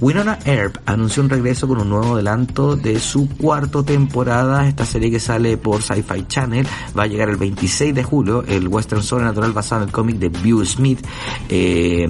Winona 0.00 0.38
Earp 0.44 0.78
anunció 0.86 1.22
un 1.22 1.28
regreso 1.28 1.68
con 1.68 1.80
un 1.80 1.88
nuevo 1.90 2.14
adelanto 2.14 2.74
de 2.76 2.98
su 2.98 3.28
cuarto 3.28 3.84
temporada. 3.84 4.66
Esta 4.66 4.84
serie 4.84 5.10
que 5.10 5.20
sale 5.20 5.56
por 5.58 5.82
Sci-Fi 5.82 6.26
Channel 6.26 6.66
va 6.98 7.04
a 7.04 7.06
llegar 7.06 7.28
el 7.28 7.36
26 7.36 7.94
de 7.94 8.02
julio. 8.02 8.42
El 8.46 8.66
western 8.68 9.02
sobrenatural 9.20 9.52
basado 9.52 9.82
en 9.82 9.88
el 9.88 9.92
cómic 9.92 10.16
de 10.16 10.28
Bew 10.30 10.64
Smith, 10.64 11.04
eh, 11.48 12.08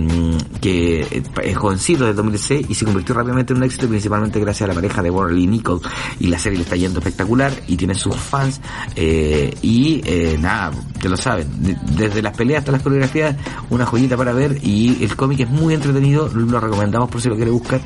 que 0.60 1.22
es 1.42 1.56
jovencito 1.56 2.04
de 2.06 2.14
2006 2.14 2.66
y 2.68 2.74
se 2.74 2.84
convirtió 2.84 3.14
rápidamente 3.14 3.52
en 3.52 3.58
un 3.58 3.64
éxito 3.64 3.88
principalmente 3.88 4.38
gracias 4.40 4.62
a 4.68 4.68
la 4.68 4.74
pareja 4.74 5.02
de 5.02 5.10
Warren 5.10 5.38
y 5.38 5.46
Nicole. 5.46 5.80
Y 6.18 6.28
la 6.28 6.38
serie 6.38 6.58
le 6.58 6.64
está 6.64 6.76
yendo 6.76 6.98
espectacular 7.00 7.52
y 7.66 7.76
tiene 7.76 7.94
sus 7.94 8.16
fans. 8.16 8.60
eh, 8.96 9.54
y 9.62 10.00
eh, 10.04 10.36
nada, 10.40 10.70
ya 11.02 11.10
lo 11.10 11.16
saben, 11.16 11.46
de- 11.62 11.76
desde 11.96 12.22
las 12.22 12.36
peleas 12.36 12.60
hasta 12.60 12.72
las 12.72 12.82
coreografías, 12.82 13.36
una 13.70 13.86
joyita 13.86 14.16
para 14.16 14.32
ver. 14.32 14.58
Y 14.62 15.02
el 15.04 15.16
cómic 15.16 15.40
es 15.40 15.48
muy 15.50 15.74
entretenido, 15.74 16.28
lo 16.32 16.60
recomendamos 16.60 17.08
por 17.10 17.20
si 17.20 17.28
lo 17.28 17.36
quiere 17.36 17.50
buscar. 17.50 17.80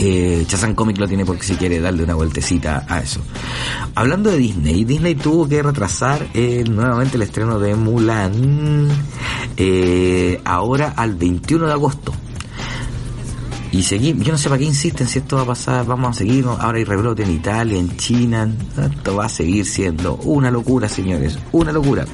Eh, 0.00 0.44
Chazan 0.46 0.76
Comic 0.76 0.98
lo 0.98 1.08
tiene 1.08 1.24
porque 1.24 1.42
si 1.42 1.56
quiere 1.56 1.80
darle 1.80 2.04
una 2.04 2.14
vueltecita 2.14 2.86
a 2.88 3.00
eso. 3.00 3.20
Hablando 3.96 4.30
de 4.30 4.38
Disney, 4.38 4.84
Disney 4.84 5.16
tuvo 5.16 5.48
que 5.48 5.60
retrasar 5.60 6.28
eh, 6.34 6.62
nuevamente 6.68 7.16
el 7.16 7.22
estreno 7.22 7.58
de 7.58 7.74
Mulan 7.74 8.88
eh, 9.56 10.40
ahora 10.44 10.94
al 10.96 11.14
21 11.14 11.66
de 11.66 11.72
agosto. 11.72 12.12
Y 13.70 13.82
seguimos, 13.82 14.24
yo 14.24 14.32
no 14.32 14.38
sé 14.38 14.48
para 14.48 14.58
qué 14.58 14.64
insisten 14.64 15.06
si 15.06 15.18
esto 15.18 15.36
va 15.36 15.42
a 15.42 15.46
pasar, 15.46 15.84
vamos 15.84 16.10
a 16.10 16.12
seguir, 16.18 16.46
ahora 16.46 16.78
hay 16.78 16.84
rebrote 16.84 17.22
en 17.22 17.30
Italia, 17.30 17.78
en 17.78 17.96
China, 17.96 18.50
esto 18.80 19.16
va 19.16 19.26
a 19.26 19.28
seguir 19.28 19.66
siendo 19.66 20.16
una 20.24 20.50
locura, 20.50 20.88
señores, 20.88 21.38
una 21.52 21.70
locura. 21.70 22.06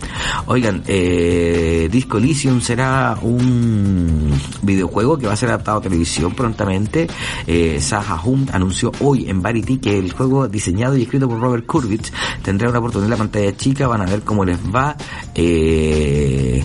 Oigan, 0.47 0.83
eh, 0.87 1.89
Disco 1.91 2.19
Elysium 2.19 2.61
será 2.61 3.17
un 3.23 4.33
videojuego 4.63 5.17
que 5.17 5.29
va 5.29 5.35
a 5.35 5.37
ser 5.37 5.51
adaptado 5.51 5.79
a 5.79 5.83
televisión 5.83 6.35
prontamente. 6.35 7.07
Eh, 7.47 7.79
Saha 7.81 8.21
Hunt 8.25 8.53
anunció 8.53 8.91
hoy 9.01 9.31
en 9.31 9.41
Variety 9.41 9.79
que 9.79 9.99
el 9.99 10.13
juego 10.13 10.49
diseñado 10.49 10.97
y 10.97 11.03
escrito 11.03 11.29
por 11.29 11.41
Robert 11.41 11.67
Kurwitz 11.67 12.13
tendrá 12.43 12.69
una 12.69 12.81
oportunidad 12.81 13.07
en 13.07 13.11
la 13.11 13.17
pantalla 13.17 13.57
chica, 13.57 13.87
van 13.87 14.03
a 14.03 14.07
ver 14.07 14.23
cómo 14.23 14.45
les 14.45 14.59
va. 14.59 14.97
Eh, 15.35 16.65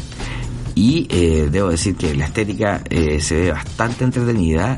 y 0.75 1.07
eh, 1.09 1.49
debo 1.51 1.69
decir 1.69 1.95
que 1.95 2.15
la 2.15 2.25
estética 2.25 2.81
eh, 2.89 3.21
se 3.21 3.41
ve 3.41 3.51
bastante 3.51 4.03
entretenida 4.03 4.77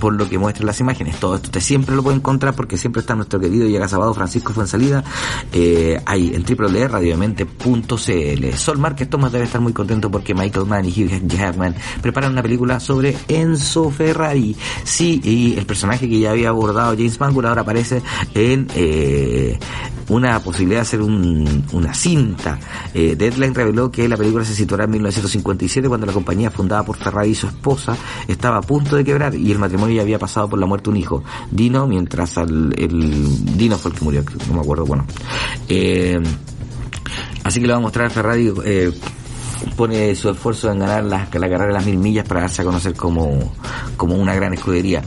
por 0.00 0.14
lo 0.14 0.28
que 0.28 0.38
muestran 0.38 0.66
las 0.66 0.80
imágenes. 0.80 1.18
Todo 1.18 1.36
esto 1.36 1.46
usted 1.46 1.60
siempre 1.60 1.94
lo 1.94 2.02
puede 2.02 2.16
encontrar 2.16 2.54
porque 2.54 2.76
siempre 2.76 3.00
está 3.00 3.14
nuestro 3.14 3.38
querido 3.40 3.66
y 3.66 3.76
agazabado 3.76 4.12
Francisco 4.14 4.52
Fuensalida 4.52 5.04
eh, 5.52 6.02
ahí 6.06 6.32
en 6.34 6.44
www.radiodemente.cl. 6.44 8.56
Sol 8.56 8.78
Márquez 8.78 9.08
Thomas 9.08 9.30
debe 9.32 9.44
estar 9.44 9.60
muy 9.60 9.72
contento 9.72 10.10
porque 10.10 10.34
Michael 10.34 10.66
Mann 10.66 10.86
y 10.86 10.90
Hugh 10.90 11.26
Jackman 11.26 11.76
preparan 12.02 12.32
una 12.32 12.42
película 12.42 12.80
sobre 12.80 13.16
Enzo 13.28 13.90
Ferrari. 13.90 14.56
Sí, 14.84 15.20
y 15.22 15.56
el 15.58 15.66
personaje 15.66 16.08
que 16.08 16.20
ya 16.20 16.30
había 16.30 16.48
abordado 16.50 16.94
James 16.96 17.20
Mangold 17.20 17.48
ahora 17.48 17.62
aparece 17.62 18.02
en 18.34 18.68
eh, 18.74 19.58
una 20.08 20.40
posibilidad 20.40 20.78
de 20.78 20.82
hacer 20.82 21.02
un, 21.02 21.64
una 21.72 21.94
cinta. 21.94 22.58
Eh, 22.94 23.16
Deadline 23.16 23.54
reveló 23.54 23.90
que 23.90 24.08
la 24.08 24.16
película 24.16 24.44
se 24.44 24.54
situará 24.54 24.84
en 24.84 24.90
1957 24.90 25.88
cuando 25.88 26.06
la 26.06 26.12
compañía 26.12 26.50
fundada 26.50 26.84
por 26.84 26.96
Ferrari 26.96 27.30
y 27.30 27.34
su 27.34 27.46
esposa 27.46 27.96
estaba 28.28 28.58
a 28.58 28.62
punto 28.62 28.96
de 28.96 29.04
quebrar 29.04 29.34
y 29.34 29.50
el 29.52 29.58
matrimonio 29.58 29.96
ya 29.96 30.02
había 30.02 30.18
pasado 30.18 30.48
por 30.48 30.58
la 30.58 30.66
muerte 30.66 30.84
de 30.84 30.90
un 30.90 30.96
hijo, 30.96 31.24
Dino, 31.50 31.86
mientras 31.86 32.38
al, 32.38 32.74
el 32.76 33.56
Dino 33.56 33.76
fue 33.76 33.90
el 33.90 33.98
que 33.98 34.04
murió, 34.04 34.24
no 34.48 34.54
me 34.54 34.60
acuerdo, 34.60 34.84
bueno. 34.84 35.06
Eh, 35.68 36.20
así 37.44 37.60
que 37.60 37.66
le 37.66 37.72
va 37.72 37.78
a 37.78 37.82
mostrar 37.82 38.06
a 38.06 38.10
Ferrari 38.10 38.52
eh, 38.64 38.92
pone 39.76 40.14
su 40.14 40.30
esfuerzo 40.30 40.70
en 40.70 40.78
ganar 40.78 41.04
la, 41.04 41.28
la, 41.32 41.48
carrera 41.48 41.66
de 41.66 41.72
las 41.72 41.86
mil 41.86 41.98
millas 41.98 42.26
para 42.26 42.40
darse 42.40 42.62
a 42.62 42.64
conocer 42.64 42.94
como, 42.94 43.52
como 43.96 44.14
una 44.16 44.34
gran 44.34 44.52
escudería. 44.54 45.02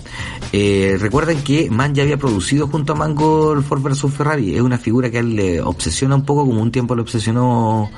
Eh, 0.51 0.97
recuerden 0.99 1.43
que 1.43 1.69
Man 1.69 1.93
ya 1.93 2.03
había 2.03 2.17
producido 2.17 2.67
junto 2.67 2.93
a 2.93 2.95
Mango 2.95 3.62
Ford 3.62 3.81
vs 3.81 4.05
Ferrari. 4.12 4.55
Es 4.55 4.62
una 4.62 4.77
figura 4.77 5.09
que 5.12 5.17
a 5.17 5.19
él 5.19 5.35
le 5.35 5.62
obsesiona 5.62 6.15
un 6.15 6.23
poco, 6.23 6.45
como 6.45 6.62
un 6.62 6.71
tiempo 6.71 6.95
le 6.95 7.01
obsesionó, 7.01 7.89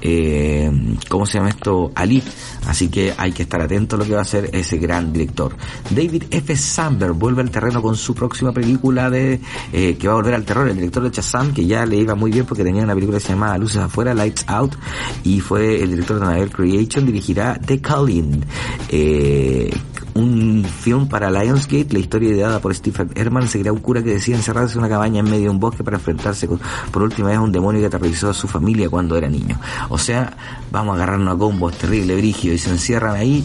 eh, 0.00 0.70
¿cómo 1.08 1.26
se 1.26 1.38
llama 1.38 1.50
esto? 1.50 1.90
Ali. 1.94 2.22
Así 2.66 2.88
que 2.88 3.14
hay 3.16 3.32
que 3.32 3.42
estar 3.42 3.60
atento 3.60 3.96
a 3.96 3.98
lo 3.98 4.04
que 4.04 4.12
va 4.12 4.20
a 4.20 4.22
hacer 4.22 4.50
ese 4.52 4.78
gran 4.78 5.12
director. 5.12 5.56
David 5.90 6.24
F. 6.30 6.56
Samberg 6.56 7.14
vuelve 7.14 7.42
al 7.42 7.50
terreno 7.50 7.82
con 7.82 7.96
su 7.96 8.14
próxima 8.14 8.52
película 8.52 9.10
de 9.10 9.40
eh, 9.72 9.96
que 9.96 10.08
va 10.08 10.14
a 10.14 10.16
volver 10.16 10.34
al 10.34 10.44
terror. 10.44 10.68
El 10.68 10.76
director 10.76 11.02
de 11.02 11.10
Shazam, 11.10 11.52
que 11.52 11.66
ya 11.66 11.86
le 11.86 11.96
iba 11.96 12.14
muy 12.14 12.30
bien 12.30 12.46
porque 12.46 12.64
tenía 12.64 12.82
una 12.82 12.94
película 12.94 13.18
que 13.18 13.24
se 13.24 13.32
llamaba 13.32 13.58
Luces 13.58 13.78
Afuera, 13.78 14.14
Lights 14.14 14.44
Out, 14.48 14.76
y 15.24 15.40
fue 15.40 15.82
el 15.82 15.95
director 15.96 16.18
de 16.18 16.26
Annabelle 16.26 16.50
Creation, 16.50 17.06
dirigirá 17.06 17.58
The 17.64 17.80
Calling, 17.80 18.44
eh, 18.88 19.70
un 20.14 20.64
film 20.64 21.08
para 21.08 21.30
Lionsgate, 21.30 21.92
la 21.92 21.98
historia 21.98 22.30
ideada 22.30 22.60
por 22.60 22.74
Stephen 22.74 23.10
Herman, 23.14 23.48
seguirá 23.48 23.72
un 23.72 23.80
cura 23.80 24.02
que 24.02 24.10
decide 24.10 24.36
encerrarse 24.36 24.74
en 24.74 24.80
una 24.80 24.88
cabaña 24.88 25.20
en 25.20 25.26
medio 25.26 25.44
de 25.44 25.50
un 25.50 25.60
bosque 25.60 25.84
para 25.84 25.98
enfrentarse 25.98 26.48
con, 26.48 26.58
por 26.90 27.02
última 27.02 27.28
vez 27.28 27.36
a 27.36 27.42
un 27.42 27.52
demonio 27.52 27.80
que 27.80 27.86
aterrorizó 27.86 28.30
a 28.30 28.34
su 28.34 28.48
familia 28.48 28.88
cuando 28.88 29.16
era 29.16 29.28
niño. 29.28 29.60
O 29.90 29.98
sea, 29.98 30.36
vamos 30.70 30.92
a 30.92 30.96
agarrarnos 30.96 31.34
a 31.34 31.38
combos 31.38 31.76
terrible, 31.76 32.16
brigio, 32.16 32.52
y 32.52 32.58
se 32.58 32.70
encierran 32.70 33.16
ahí 33.16 33.44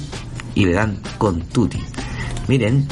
y 0.55 0.65
le 0.65 0.73
dan 0.73 0.99
con 1.17 1.41
tutti. 1.41 1.81
Miren, 2.47 2.87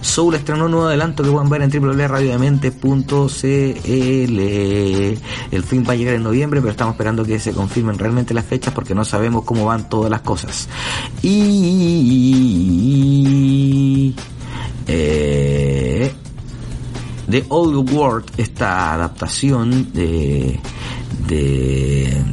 Soul 0.00 0.34
estrenó 0.34 0.64
un 0.66 0.72
nuevo 0.72 0.86
adelanto 0.86 1.22
que 1.22 1.30
pueden 1.30 1.48
ver 1.48 1.62
en 1.62 1.70
www.radiodemente.cl. 1.70 4.40
El 5.50 5.64
film 5.64 5.84
va 5.88 5.92
a 5.92 5.96
llegar 5.96 6.14
en 6.14 6.22
noviembre, 6.22 6.60
pero 6.60 6.72
estamos 6.72 6.94
esperando 6.94 7.24
que 7.24 7.38
se 7.38 7.52
confirmen 7.52 7.98
realmente 7.98 8.34
las 8.34 8.44
fechas 8.44 8.74
porque 8.74 8.94
no 8.94 9.04
sabemos 9.04 9.44
cómo 9.44 9.64
van 9.66 9.88
todas 9.88 10.10
las 10.10 10.20
cosas. 10.22 10.68
Y... 11.22 11.36
Eh, 14.86 16.12
The 17.30 17.44
Old 17.48 17.92
World, 17.92 18.30
esta 18.38 18.94
adaptación 18.94 19.92
de, 19.92 20.58
de 21.28 22.24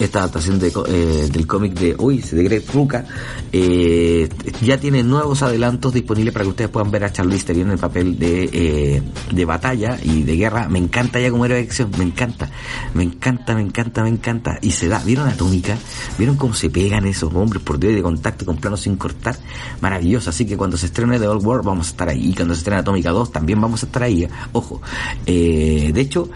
esta 0.00 0.20
adaptación 0.20 0.58
de, 0.58 0.72
eh, 0.88 1.28
del 1.30 1.46
cómic 1.46 1.74
de 1.74 1.94
uy, 1.98 2.18
de 2.18 2.42
Greg 2.42 2.64
Ruca, 2.72 3.04
eh, 3.52 4.28
ya 4.62 4.78
tiene 4.78 5.02
nuevos 5.02 5.42
adelantos 5.42 5.92
disponibles 5.92 6.32
para 6.32 6.44
que 6.44 6.50
ustedes 6.50 6.70
puedan 6.70 6.90
ver 6.90 7.04
a 7.04 7.12
Charlize 7.12 7.44
Theron 7.44 7.66
en 7.66 7.70
el 7.72 7.78
papel 7.78 8.18
de, 8.18 8.50
eh, 8.52 9.02
de 9.32 9.44
batalla 9.44 9.98
y 10.02 10.22
de 10.22 10.36
guerra. 10.36 10.68
Me 10.68 10.78
encanta 10.78 11.20
ya 11.20 11.30
como 11.30 11.44
héroe 11.44 11.58
de 11.58 11.64
acción, 11.64 11.90
me 11.98 12.04
encanta, 12.04 12.50
me 12.94 13.02
encanta, 13.02 13.54
me 13.54 13.60
encanta, 13.60 14.02
me 14.02 14.08
encanta. 14.08 14.58
Y 14.62 14.70
se 14.70 14.88
da, 14.88 15.02
¿vieron 15.04 15.28
Atómica? 15.28 15.76
¿Vieron 16.18 16.36
cómo 16.36 16.54
se 16.54 16.70
pegan 16.70 17.06
esos 17.06 17.32
hombres 17.34 17.62
por 17.62 17.78
Dios 17.78 17.94
de 17.94 18.02
contacto 18.02 18.46
con 18.46 18.56
planos 18.56 18.80
sin 18.80 18.96
cortar? 18.96 19.36
Maravilloso, 19.80 20.30
así 20.30 20.46
que 20.46 20.56
cuando 20.56 20.76
se 20.76 20.86
estrene 20.86 21.18
The 21.18 21.28
Old 21.28 21.44
World 21.44 21.64
vamos 21.64 21.88
a 21.88 21.90
estar 21.90 22.08
ahí. 22.08 22.30
Y 22.30 22.34
cuando 22.34 22.54
se 22.54 22.60
estrene 22.60 22.80
Atómica 22.80 23.10
2 23.10 23.32
también 23.32 23.60
vamos 23.60 23.82
a 23.82 23.86
estar 23.86 24.02
ahí. 24.02 24.26
Ojo, 24.52 24.80
eh, 25.26 25.90
de 25.92 26.00
hecho, 26.00 26.30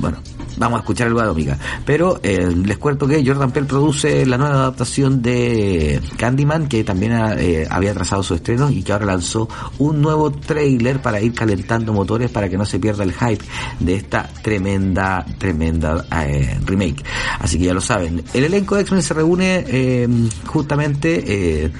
bueno, 0.00 0.18
vamos 0.56 0.78
a 0.78 0.80
escuchar 0.80 1.08
algo 1.08 1.20
de. 1.20 1.58
Pero 1.84 2.20
eh, 2.22 2.52
les 2.64 2.78
cuento 2.78 3.06
que 3.06 3.24
Jordan 3.24 3.50
Peele 3.50 3.66
produce 3.66 4.26
la 4.26 4.36
nueva 4.36 4.54
adaptación 4.54 5.22
de 5.22 6.00
Candyman, 6.16 6.68
que 6.68 6.84
también 6.84 7.12
eh, 7.38 7.66
había 7.70 7.94
trazado 7.94 8.22
su 8.22 8.34
estreno 8.34 8.70
y 8.70 8.82
que 8.82 8.92
ahora 8.92 9.06
lanzó 9.06 9.48
un 9.78 10.00
nuevo 10.00 10.30
trailer 10.30 11.00
para 11.00 11.20
ir 11.20 11.32
calentando 11.34 11.92
motores 11.92 12.30
para 12.30 12.48
que 12.48 12.56
no 12.56 12.64
se 12.64 12.78
pierda 12.78 13.04
el 13.04 13.12
hype 13.12 13.44
de 13.80 13.94
esta 13.94 14.28
tremenda, 14.42 15.24
tremenda 15.38 16.04
eh, 16.26 16.58
remake. 16.64 17.02
Así 17.38 17.58
que 17.58 17.64
ya 17.64 17.74
lo 17.74 17.80
saben. 17.80 18.22
El 18.34 18.44
elenco 18.44 18.76
de 18.76 18.82
X-Men 18.82 19.02
se 19.02 19.14
reúne 19.14 19.64
eh, 19.66 20.08
justamente, 20.46 21.72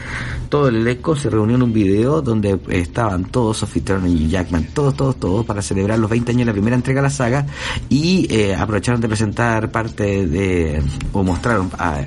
todo 0.49 0.69
el 0.69 0.77
elenco 0.77 1.17
se 1.17 1.31
reunió 1.31 1.57
en 1.57 1.62
un 1.62 1.73
video 1.73 2.21
donde 2.21 2.59
estaban 2.69 3.25
todos, 3.27 3.59
Sophie 3.59 3.83
y 4.07 4.29
Jackman, 4.29 4.69
todos, 4.75 4.95
todos, 4.95 5.17
todos, 5.17 5.47
para 5.47 5.62
celebrar 5.62 5.99
los 5.99 6.11
20 6.11 6.33
años 6.33 6.41
de 6.41 6.47
la 6.47 6.53
primera 6.53 6.77
entrega 6.77 7.01
de 7.01 7.07
la 7.09 7.11
saga 7.11 7.41
y 7.88 8.26
eh, 8.35 8.55
aprovecharon 8.55 9.00
de 9.00 9.09
presentar 9.09 9.70
parte 9.70 10.26
de, 10.26 10.83
o 11.12 11.22
mostraron 11.22 11.70
a, 11.78 12.00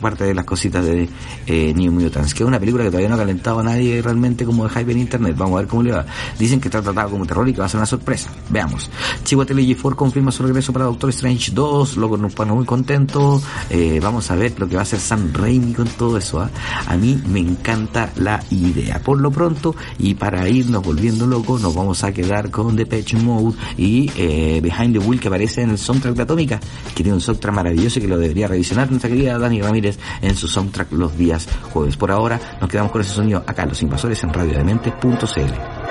parte 0.00 0.24
de 0.24 0.34
las 0.34 0.44
cositas 0.44 0.84
de 0.84 1.08
eh, 1.46 1.72
New 1.74 1.92
Mutants, 1.92 2.34
que 2.34 2.42
es 2.42 2.46
una 2.46 2.58
película 2.60 2.84
que 2.84 2.90
todavía 2.90 3.08
no 3.08 3.16
ha 3.16 3.18
calentado 3.18 3.60
a 3.60 3.62
nadie 3.62 4.00
realmente 4.02 4.44
como 4.44 4.64
de 4.64 4.70
hype 4.70 4.92
en 4.92 4.98
internet. 4.98 5.34
Vamos 5.36 5.56
a 5.56 5.60
ver 5.60 5.68
cómo 5.68 5.82
le 5.82 5.92
va. 5.92 6.04
Dicen 6.38 6.60
que 6.60 6.68
está 6.68 6.82
tratado 6.82 7.10
como 7.10 7.26
terror 7.26 7.48
y 7.48 7.52
que 7.52 7.60
va 7.60 7.66
a 7.66 7.68
ser 7.68 7.78
una 7.78 7.86
sorpresa. 7.86 8.30
Veamos. 8.50 8.90
Chihuahua 9.24 9.52
G4 9.52 9.94
confirma 9.94 10.32
su 10.32 10.42
regreso 10.42 10.72
para 10.72 10.86
Doctor 10.86 11.10
Strange 11.10 11.52
2, 11.52 11.96
luego 11.96 12.16
nos 12.16 12.34
pone 12.34 12.52
muy 12.52 12.64
contentos. 12.64 13.42
Eh, 13.70 14.00
vamos 14.02 14.30
a 14.30 14.36
ver 14.36 14.58
lo 14.58 14.68
que 14.68 14.74
va 14.74 14.80
a 14.80 14.82
hacer 14.82 15.00
Sam 15.00 15.32
Raimi 15.32 15.72
con 15.72 15.88
todo 15.88 16.18
eso. 16.18 16.44
¿eh? 16.44 16.48
A 16.86 16.96
mí 16.96 17.20
me 17.26 17.40
encanta 17.40 18.10
la 18.16 18.42
idea. 18.50 19.00
Por 19.02 19.20
lo 19.20 19.30
pronto, 19.30 19.74
y 19.98 20.14
para 20.14 20.48
irnos 20.48 20.82
volviendo 20.82 21.26
locos, 21.26 21.60
nos 21.60 21.74
vamos 21.74 22.04
a 22.04 22.12
quedar 22.12 22.50
con 22.50 22.76
The 22.76 22.86
Patch 22.86 23.14
Mode 23.14 23.56
y 23.76 24.10
eh, 24.16 24.60
the 24.90 24.98
Wheel 24.98 25.20
que 25.20 25.28
aparece 25.28 25.62
en 25.62 25.70
el 25.70 25.78
soundtrack 25.78 26.14
de 26.14 26.22
Atómica, 26.22 26.60
que 26.94 27.02
tiene 27.02 27.12
un 27.12 27.20
soundtrack 27.20 27.54
maravilloso 27.54 27.98
y 27.98 28.02
que 28.02 28.08
lo 28.08 28.18
debería 28.18 28.48
revisionar 28.48 28.90
nuestra 28.90 29.10
querida 29.10 29.38
Dani 29.38 29.60
Ramírez 29.60 29.98
en 30.20 30.34
su 30.34 30.48
soundtrack 30.48 30.92
los 30.92 31.16
días 31.16 31.46
jueves. 31.72 31.96
Por 31.96 32.10
ahora 32.10 32.40
nos 32.60 32.68
quedamos 32.68 32.90
con 32.90 33.00
ese 33.02 33.12
sonido 33.12 33.44
acá, 33.46 33.66
Los 33.66 33.82
Invasores 33.82 34.22
en 34.24 34.32
radiodemente.cl. 34.32 35.81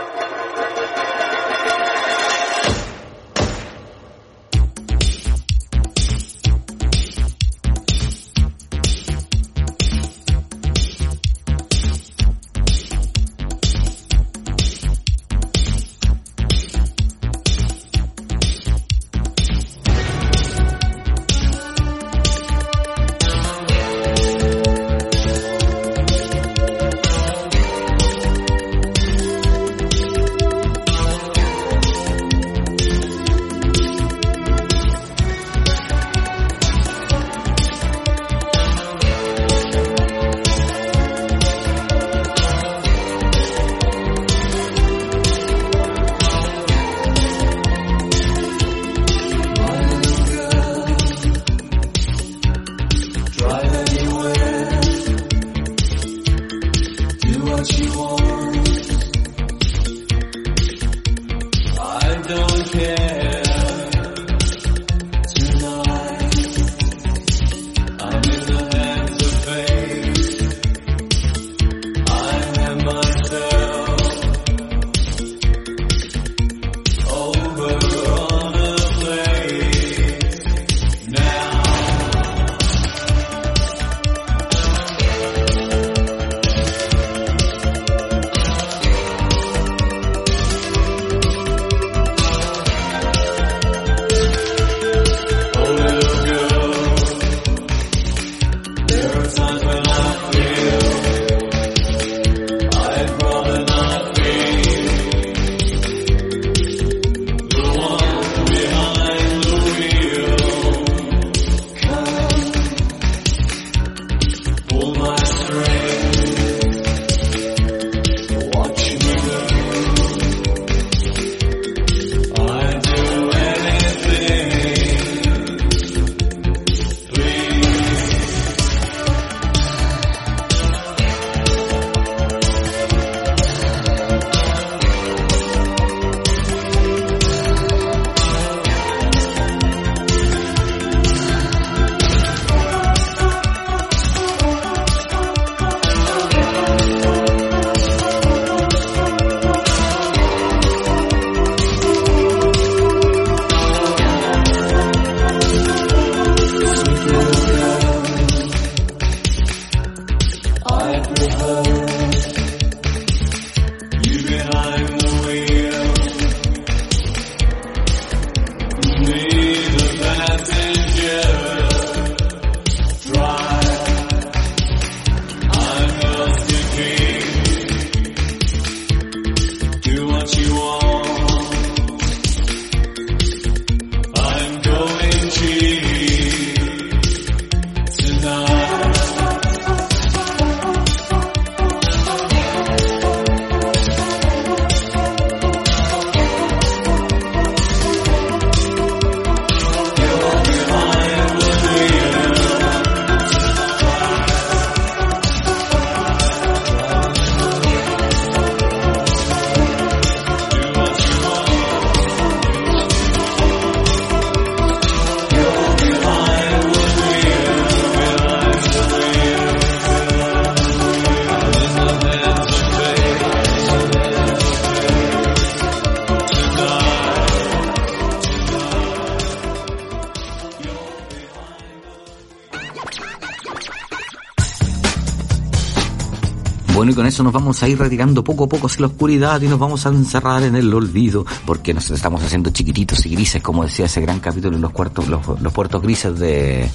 Y 236.92 236.94
con 236.94 237.06
eso 237.06 237.24
nos 237.24 237.32
vamos 237.32 237.64
a 237.64 237.70
ir 237.70 237.80
retirando 237.80 238.22
poco 238.22 238.44
a 238.44 238.50
poco 238.50 238.68
hacia 238.68 238.82
la 238.82 238.88
oscuridad 238.88 239.42
y 239.42 239.48
nos 239.48 239.58
vamos 239.58 239.86
a 239.86 239.90
encerrar 239.90 240.44
en 240.44 240.58
el 240.58 240.74
olvido, 240.74 241.26
porque 241.46 241.74
nos 241.74 241.90
estamos 241.90 242.22
haciendo 242.22 242.50
chiquititos 242.50 243.06
y 243.06 243.12
grises, 243.12 243.42
como 243.42 243.64
decía 243.64 243.86
ese 243.86 244.02
gran 244.02 244.20
capítulo 244.20 244.58
en 244.58 244.62
los, 244.62 244.74
cuartos, 244.74 245.08
los, 245.08 245.54
puertos 245.54 245.82
grises 245.82 246.20
de, 246.20 246.70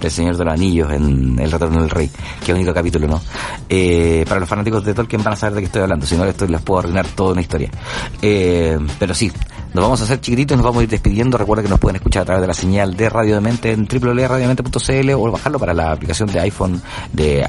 del 0.00 0.10
Señor 0.10 0.36
de 0.36 0.44
los 0.44 0.54
Anillos 0.54 0.90
en 0.90 1.38
El 1.38 1.52
Retorno 1.52 1.82
del 1.82 1.90
Rey. 1.90 2.10
Qué 2.44 2.52
único 2.52 2.74
capítulo, 2.74 3.06
¿no? 3.06 3.22
Eh, 3.68 4.24
para 4.26 4.40
los 4.40 4.48
fanáticos 4.48 4.84
de 4.84 4.92
Tolkien 4.92 5.22
van 5.22 5.34
a 5.34 5.36
saber 5.36 5.54
de 5.54 5.60
qué 5.60 5.66
estoy 5.66 5.82
hablando, 5.82 6.04
si 6.04 6.16
no 6.16 6.24
les, 6.24 6.40
les 6.40 6.62
puedo 6.62 6.80
arruinar 6.80 7.06
toda 7.06 7.30
una 7.30 7.42
historia. 7.42 7.70
Eh, 8.20 8.76
pero 8.98 9.14
sí, 9.14 9.30
nos 9.72 9.82
vamos 9.82 10.00
a 10.00 10.04
hacer 10.04 10.20
chiquititos, 10.20 10.56
nos 10.56 10.64
vamos 10.64 10.80
a 10.80 10.84
ir 10.84 10.88
despidiendo. 10.88 11.38
Recuerda 11.38 11.62
que 11.62 11.68
nos 11.68 11.78
pueden 11.78 11.96
escuchar 11.96 12.22
a 12.22 12.24
través 12.26 12.40
de 12.42 12.48
la 12.48 12.54
señal 12.54 12.96
de 12.96 13.08
Radio 13.08 13.36
de 13.36 13.40
Mente 13.40 13.72
en 13.72 13.86
www.radiodemente.cl 13.86 15.10
o 15.12 15.30
bajarlo 15.30 15.58
para 15.58 15.74
la 15.74 15.92
aplicación 15.92 16.30
de 16.30 16.40
iPhone, 16.40 16.82
de, 17.12 17.46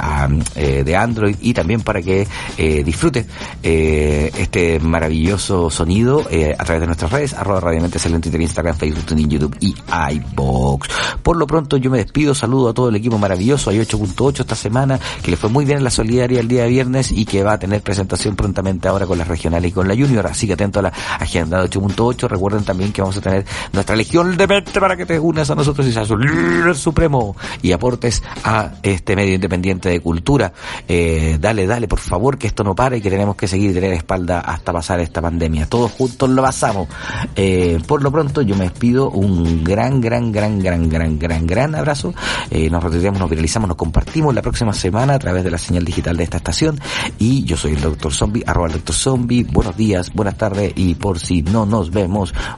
eh, 0.56 0.84
de 0.84 0.96
Android 0.96 1.36
y 1.42 1.54
también 1.54 1.82
para 1.82 2.02
que 2.02 2.28
eh, 2.58 2.84
disfrute 2.84 3.26
eh, 3.64 4.32
este 4.38 4.80
maravilloso 4.80 5.70
sonido 5.70 6.26
eh, 6.30 6.56
a 6.58 6.64
través 6.64 6.82
de 6.82 6.88
nuestras 6.88 7.12
redes, 7.12 7.34
arroba 7.34 7.60
Radio 7.60 7.82
de 7.82 7.90
Mente, 7.90 8.00
en 8.36 8.42
Instagram, 8.42 8.76
Facebook, 8.76 9.06
TuneIn, 9.06 9.30
YouTube 9.30 9.58
y 9.60 9.74
iBox. 10.14 10.90
Por 11.24 11.38
lo 11.38 11.48
pronto 11.48 11.78
yo 11.78 11.90
me 11.90 11.98
despido, 11.98 12.36
saludo 12.36 12.70
a 12.70 12.74
todo 12.74 12.90
el 12.90 12.96
equipo 12.96 13.18
maravilloso, 13.18 13.70
hay 13.70 13.80
8.8 13.80 14.42
esta 14.42 14.56
semana, 14.56 15.00
que 15.24 15.32
le 15.32 15.38
fue 15.38 15.50
muy 15.50 15.66
bien 15.66 15.80
en 15.80 15.84
la 15.84 15.92
solidaria 15.92 16.40
el 16.40 16.48
día 16.48 16.64
de 16.64 16.70
viernes 16.70 17.12
y 17.12 17.26
que 17.26 17.44
va 17.44 17.54
a 17.54 17.60
tener 17.60 17.82
presentación 17.82 18.36
prontamente 18.36 18.88
ahora 18.88 19.06
con 19.06 19.18
las 19.18 19.28
regionales 19.28 19.72
y 19.72 19.74
con 19.74 19.88
la 19.88 19.96
Junior, 19.96 20.28
así 20.28 20.48
que 20.48 20.54
atento 20.54 20.80
a 20.80 20.84
la 20.84 20.94
agenda 21.20 21.62
de 21.62 21.70
8.8 21.70 22.11
Recuerden 22.18 22.64
también 22.64 22.92
que 22.92 23.02
vamos 23.02 23.18
a 23.18 23.22
tener 23.22 23.46
nuestra 23.74 23.96
legión 23.96 24.38
de 24.38 24.48
mente 24.48 24.80
para 24.80 24.96
que 24.96 25.06
te 25.06 25.20
unas 25.20 25.50
a 25.50 25.56
nosotros 25.56 25.88
y 25.88 25.92
seas 25.92 26.10
un 26.10 26.22
líder 26.22 26.76
supremo 26.76 27.36
y 27.62 27.72
aportes 27.72 28.22
a 28.44 28.72
este 28.84 29.16
medio 29.16 29.36
independiente 29.36 29.90
de 29.90 30.00
cultura. 30.00 30.54
Eh, 30.88 31.38
dale, 31.40 31.66
dale, 31.66 31.88
por 31.88 32.00
favor, 32.00 32.38
que 32.38 32.48
esto 32.48 32.64
no 32.64 32.76
pare 32.76 32.98
y 32.98 33.02
que 33.02 33.10
tenemos 33.10 33.36
que 33.36 33.48
seguir 33.48 33.74
tener 33.74 33.94
espalda 33.94 34.42
hasta 34.42 34.74
pasar 34.74 35.00
esta 35.00 35.22
pandemia. 35.22 35.68
Todos 35.68 35.92
juntos 35.92 36.30
lo 36.30 36.42
pasamos. 36.42 36.88
Eh, 37.36 37.80
por 37.88 38.04
lo 38.04 38.12
pronto, 38.12 38.42
yo 38.42 38.56
me 38.56 38.66
despido. 38.66 39.10
Un 39.10 39.64
gran, 39.64 40.02
gran, 40.02 40.32
gran, 40.32 40.60
gran, 40.60 40.90
gran, 40.90 41.18
gran, 41.18 41.48
gran 41.48 41.76
abrazo. 41.76 42.14
Eh, 42.50 42.70
nos 42.70 42.84
retiramos, 42.84 43.20
nos 43.20 43.30
viralizamos, 43.30 43.68
nos 43.68 43.78
compartimos 43.78 44.34
la 44.34 44.42
próxima 44.42 44.74
semana 44.74 45.16
a 45.16 45.20
través 45.20 45.44
de 45.44 45.52
la 45.52 45.58
señal 45.58 45.86
digital 45.86 46.18
de 46.18 46.24
esta 46.24 46.38
estación. 46.38 46.80
Y 47.20 47.44
yo 47.44 47.58
soy 47.58 47.74
el 47.74 47.82
Doctor 47.82 48.14
Zombie, 48.14 48.44
arroba 48.46 48.68
el 48.68 48.74
Doctor 48.74 48.96
Zombie. 48.96 49.44
Buenos 49.44 49.78
días, 49.78 50.12
buenas 50.14 50.38
tardes 50.38 50.74
y 50.76 50.96
por 50.96 51.20
si 51.20 51.42
no 51.42 51.66
nos 51.66 51.92
vemos 51.92 52.01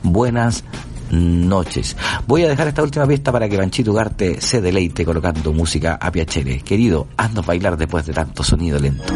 buenas 0.03 0.63
noches. 1.11 1.95
Voy 2.27 2.43
a 2.43 2.49
dejar 2.49 2.67
esta 2.67 2.83
última 2.83 3.05
pista 3.05 3.31
para 3.31 3.47
que 3.47 3.57
Banchito 3.57 3.91
Ugarte 3.91 4.41
se 4.41 4.61
deleite 4.61 5.05
colocando 5.05 5.53
música 5.53 5.97
a 6.01 6.11
piacere. 6.11 6.61
Querido, 6.61 7.07
haznos 7.17 7.45
bailar 7.45 7.77
después 7.77 8.05
de 8.05 8.13
tanto 8.13 8.43
sonido 8.43 8.79
lento. 8.79 9.13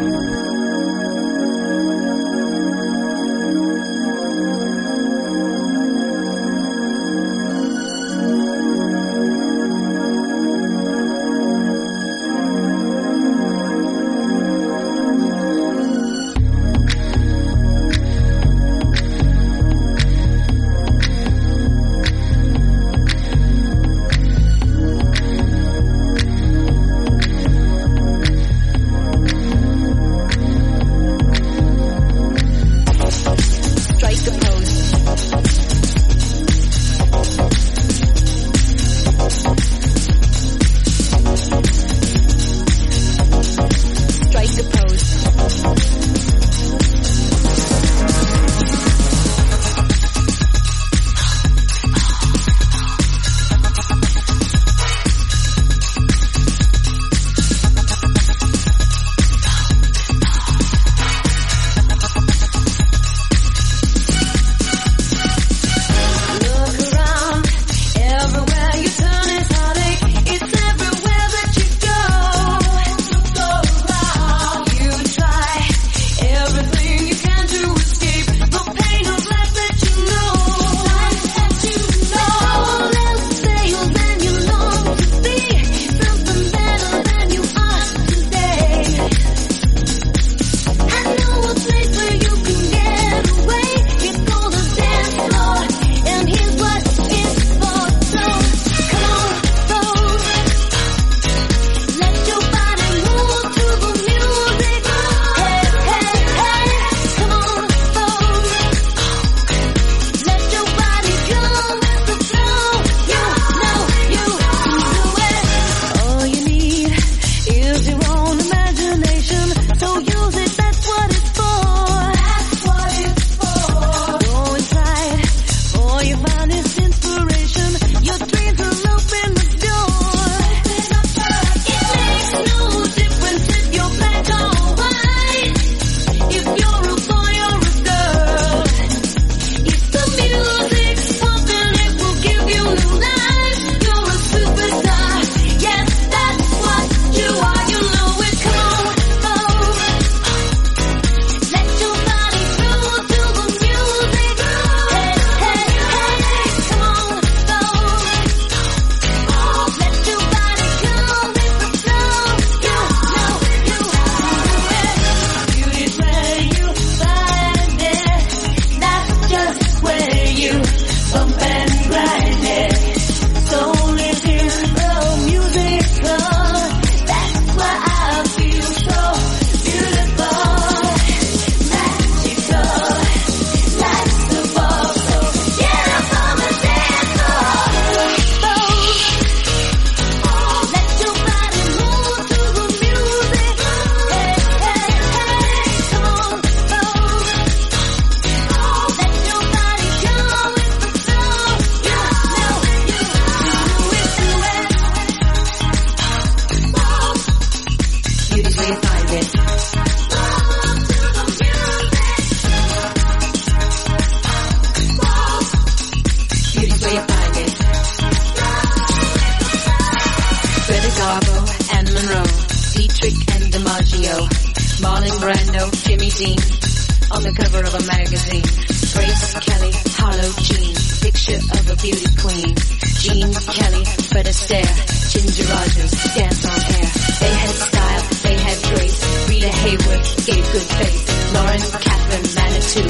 Ginger 235.88 236.20
dance 236.20 236.46
on 236.46 236.60
air. 236.76 236.90
They 237.20 237.34
had 237.34 237.50
style, 237.56 238.04
they 238.24 238.36
had 238.36 238.58
grace. 238.76 239.00
Rita 239.30 239.48
Hayworth 239.48 240.26
gave 240.26 240.44
good 240.52 240.68
face. 240.80 241.34
Lauren 241.34 241.60
Catherine 241.60 242.28
Manitou, 242.36 242.88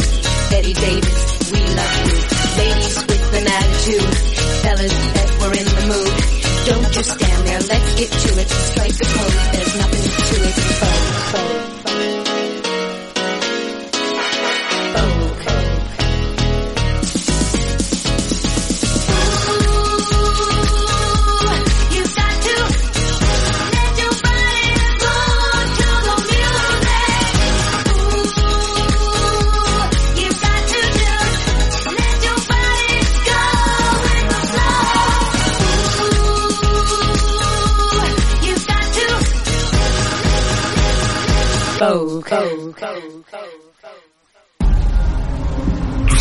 Betty 0.49 0.73
Davis, 0.73 1.51
we 1.51 1.59
love 1.61 1.95
you. 2.07 2.15
Ladies 2.57 2.97
with 3.07 3.33
an 3.37 3.47
attitude, 3.47 4.15
fellas 4.63 4.97
that 5.13 5.29
were 5.41 5.53
in 5.53 5.67
the 5.67 5.83
mood. 5.93 6.13
Don't 6.67 6.93
just 6.93 7.11
stand 7.11 7.47
there, 7.47 7.61
let's 7.61 7.95
get 7.95 8.11
to 8.11 8.29
it. 8.41 8.49
Strike 8.49 8.97
the 8.97 9.05
pose, 9.05 9.56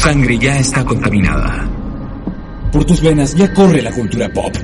sangre 0.07 0.39
ya 0.39 0.57
está 0.57 0.85
contaminada. 0.85 1.69
Por 2.71 2.85
tus 2.85 3.03
venas 3.03 3.35
ya 3.35 3.53
corre 3.53 3.83
la 3.83 3.91
cultura 3.91 4.29
pop. 4.29 4.55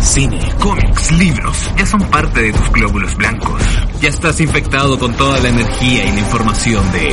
Cine, 0.00 0.38
Cómics, 0.60 1.10
libros, 1.18 1.70
ya 1.76 1.84
son 1.84 2.00
parte 2.02 2.42
de 2.42 2.52
tus 2.52 2.70
glóbulos 2.70 3.16
blancos. 3.16 3.60
ya 4.00 4.10
estás 4.10 4.40
infectado 4.40 4.96
con 5.00 5.14
toda 5.14 5.40
la 5.40 5.48
energía 5.48 6.04
y 6.04 6.12
la 6.12 6.20
información 6.20 6.92
de... 6.92 7.12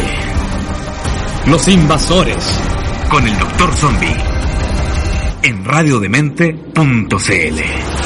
Los 1.47 1.67
invasores. 1.69 2.61
Con 3.09 3.27
el 3.27 3.39
Doctor 3.39 3.73
Zombie. 3.73 4.17
En 5.41 5.65
radiodemente.cl. 5.65 8.00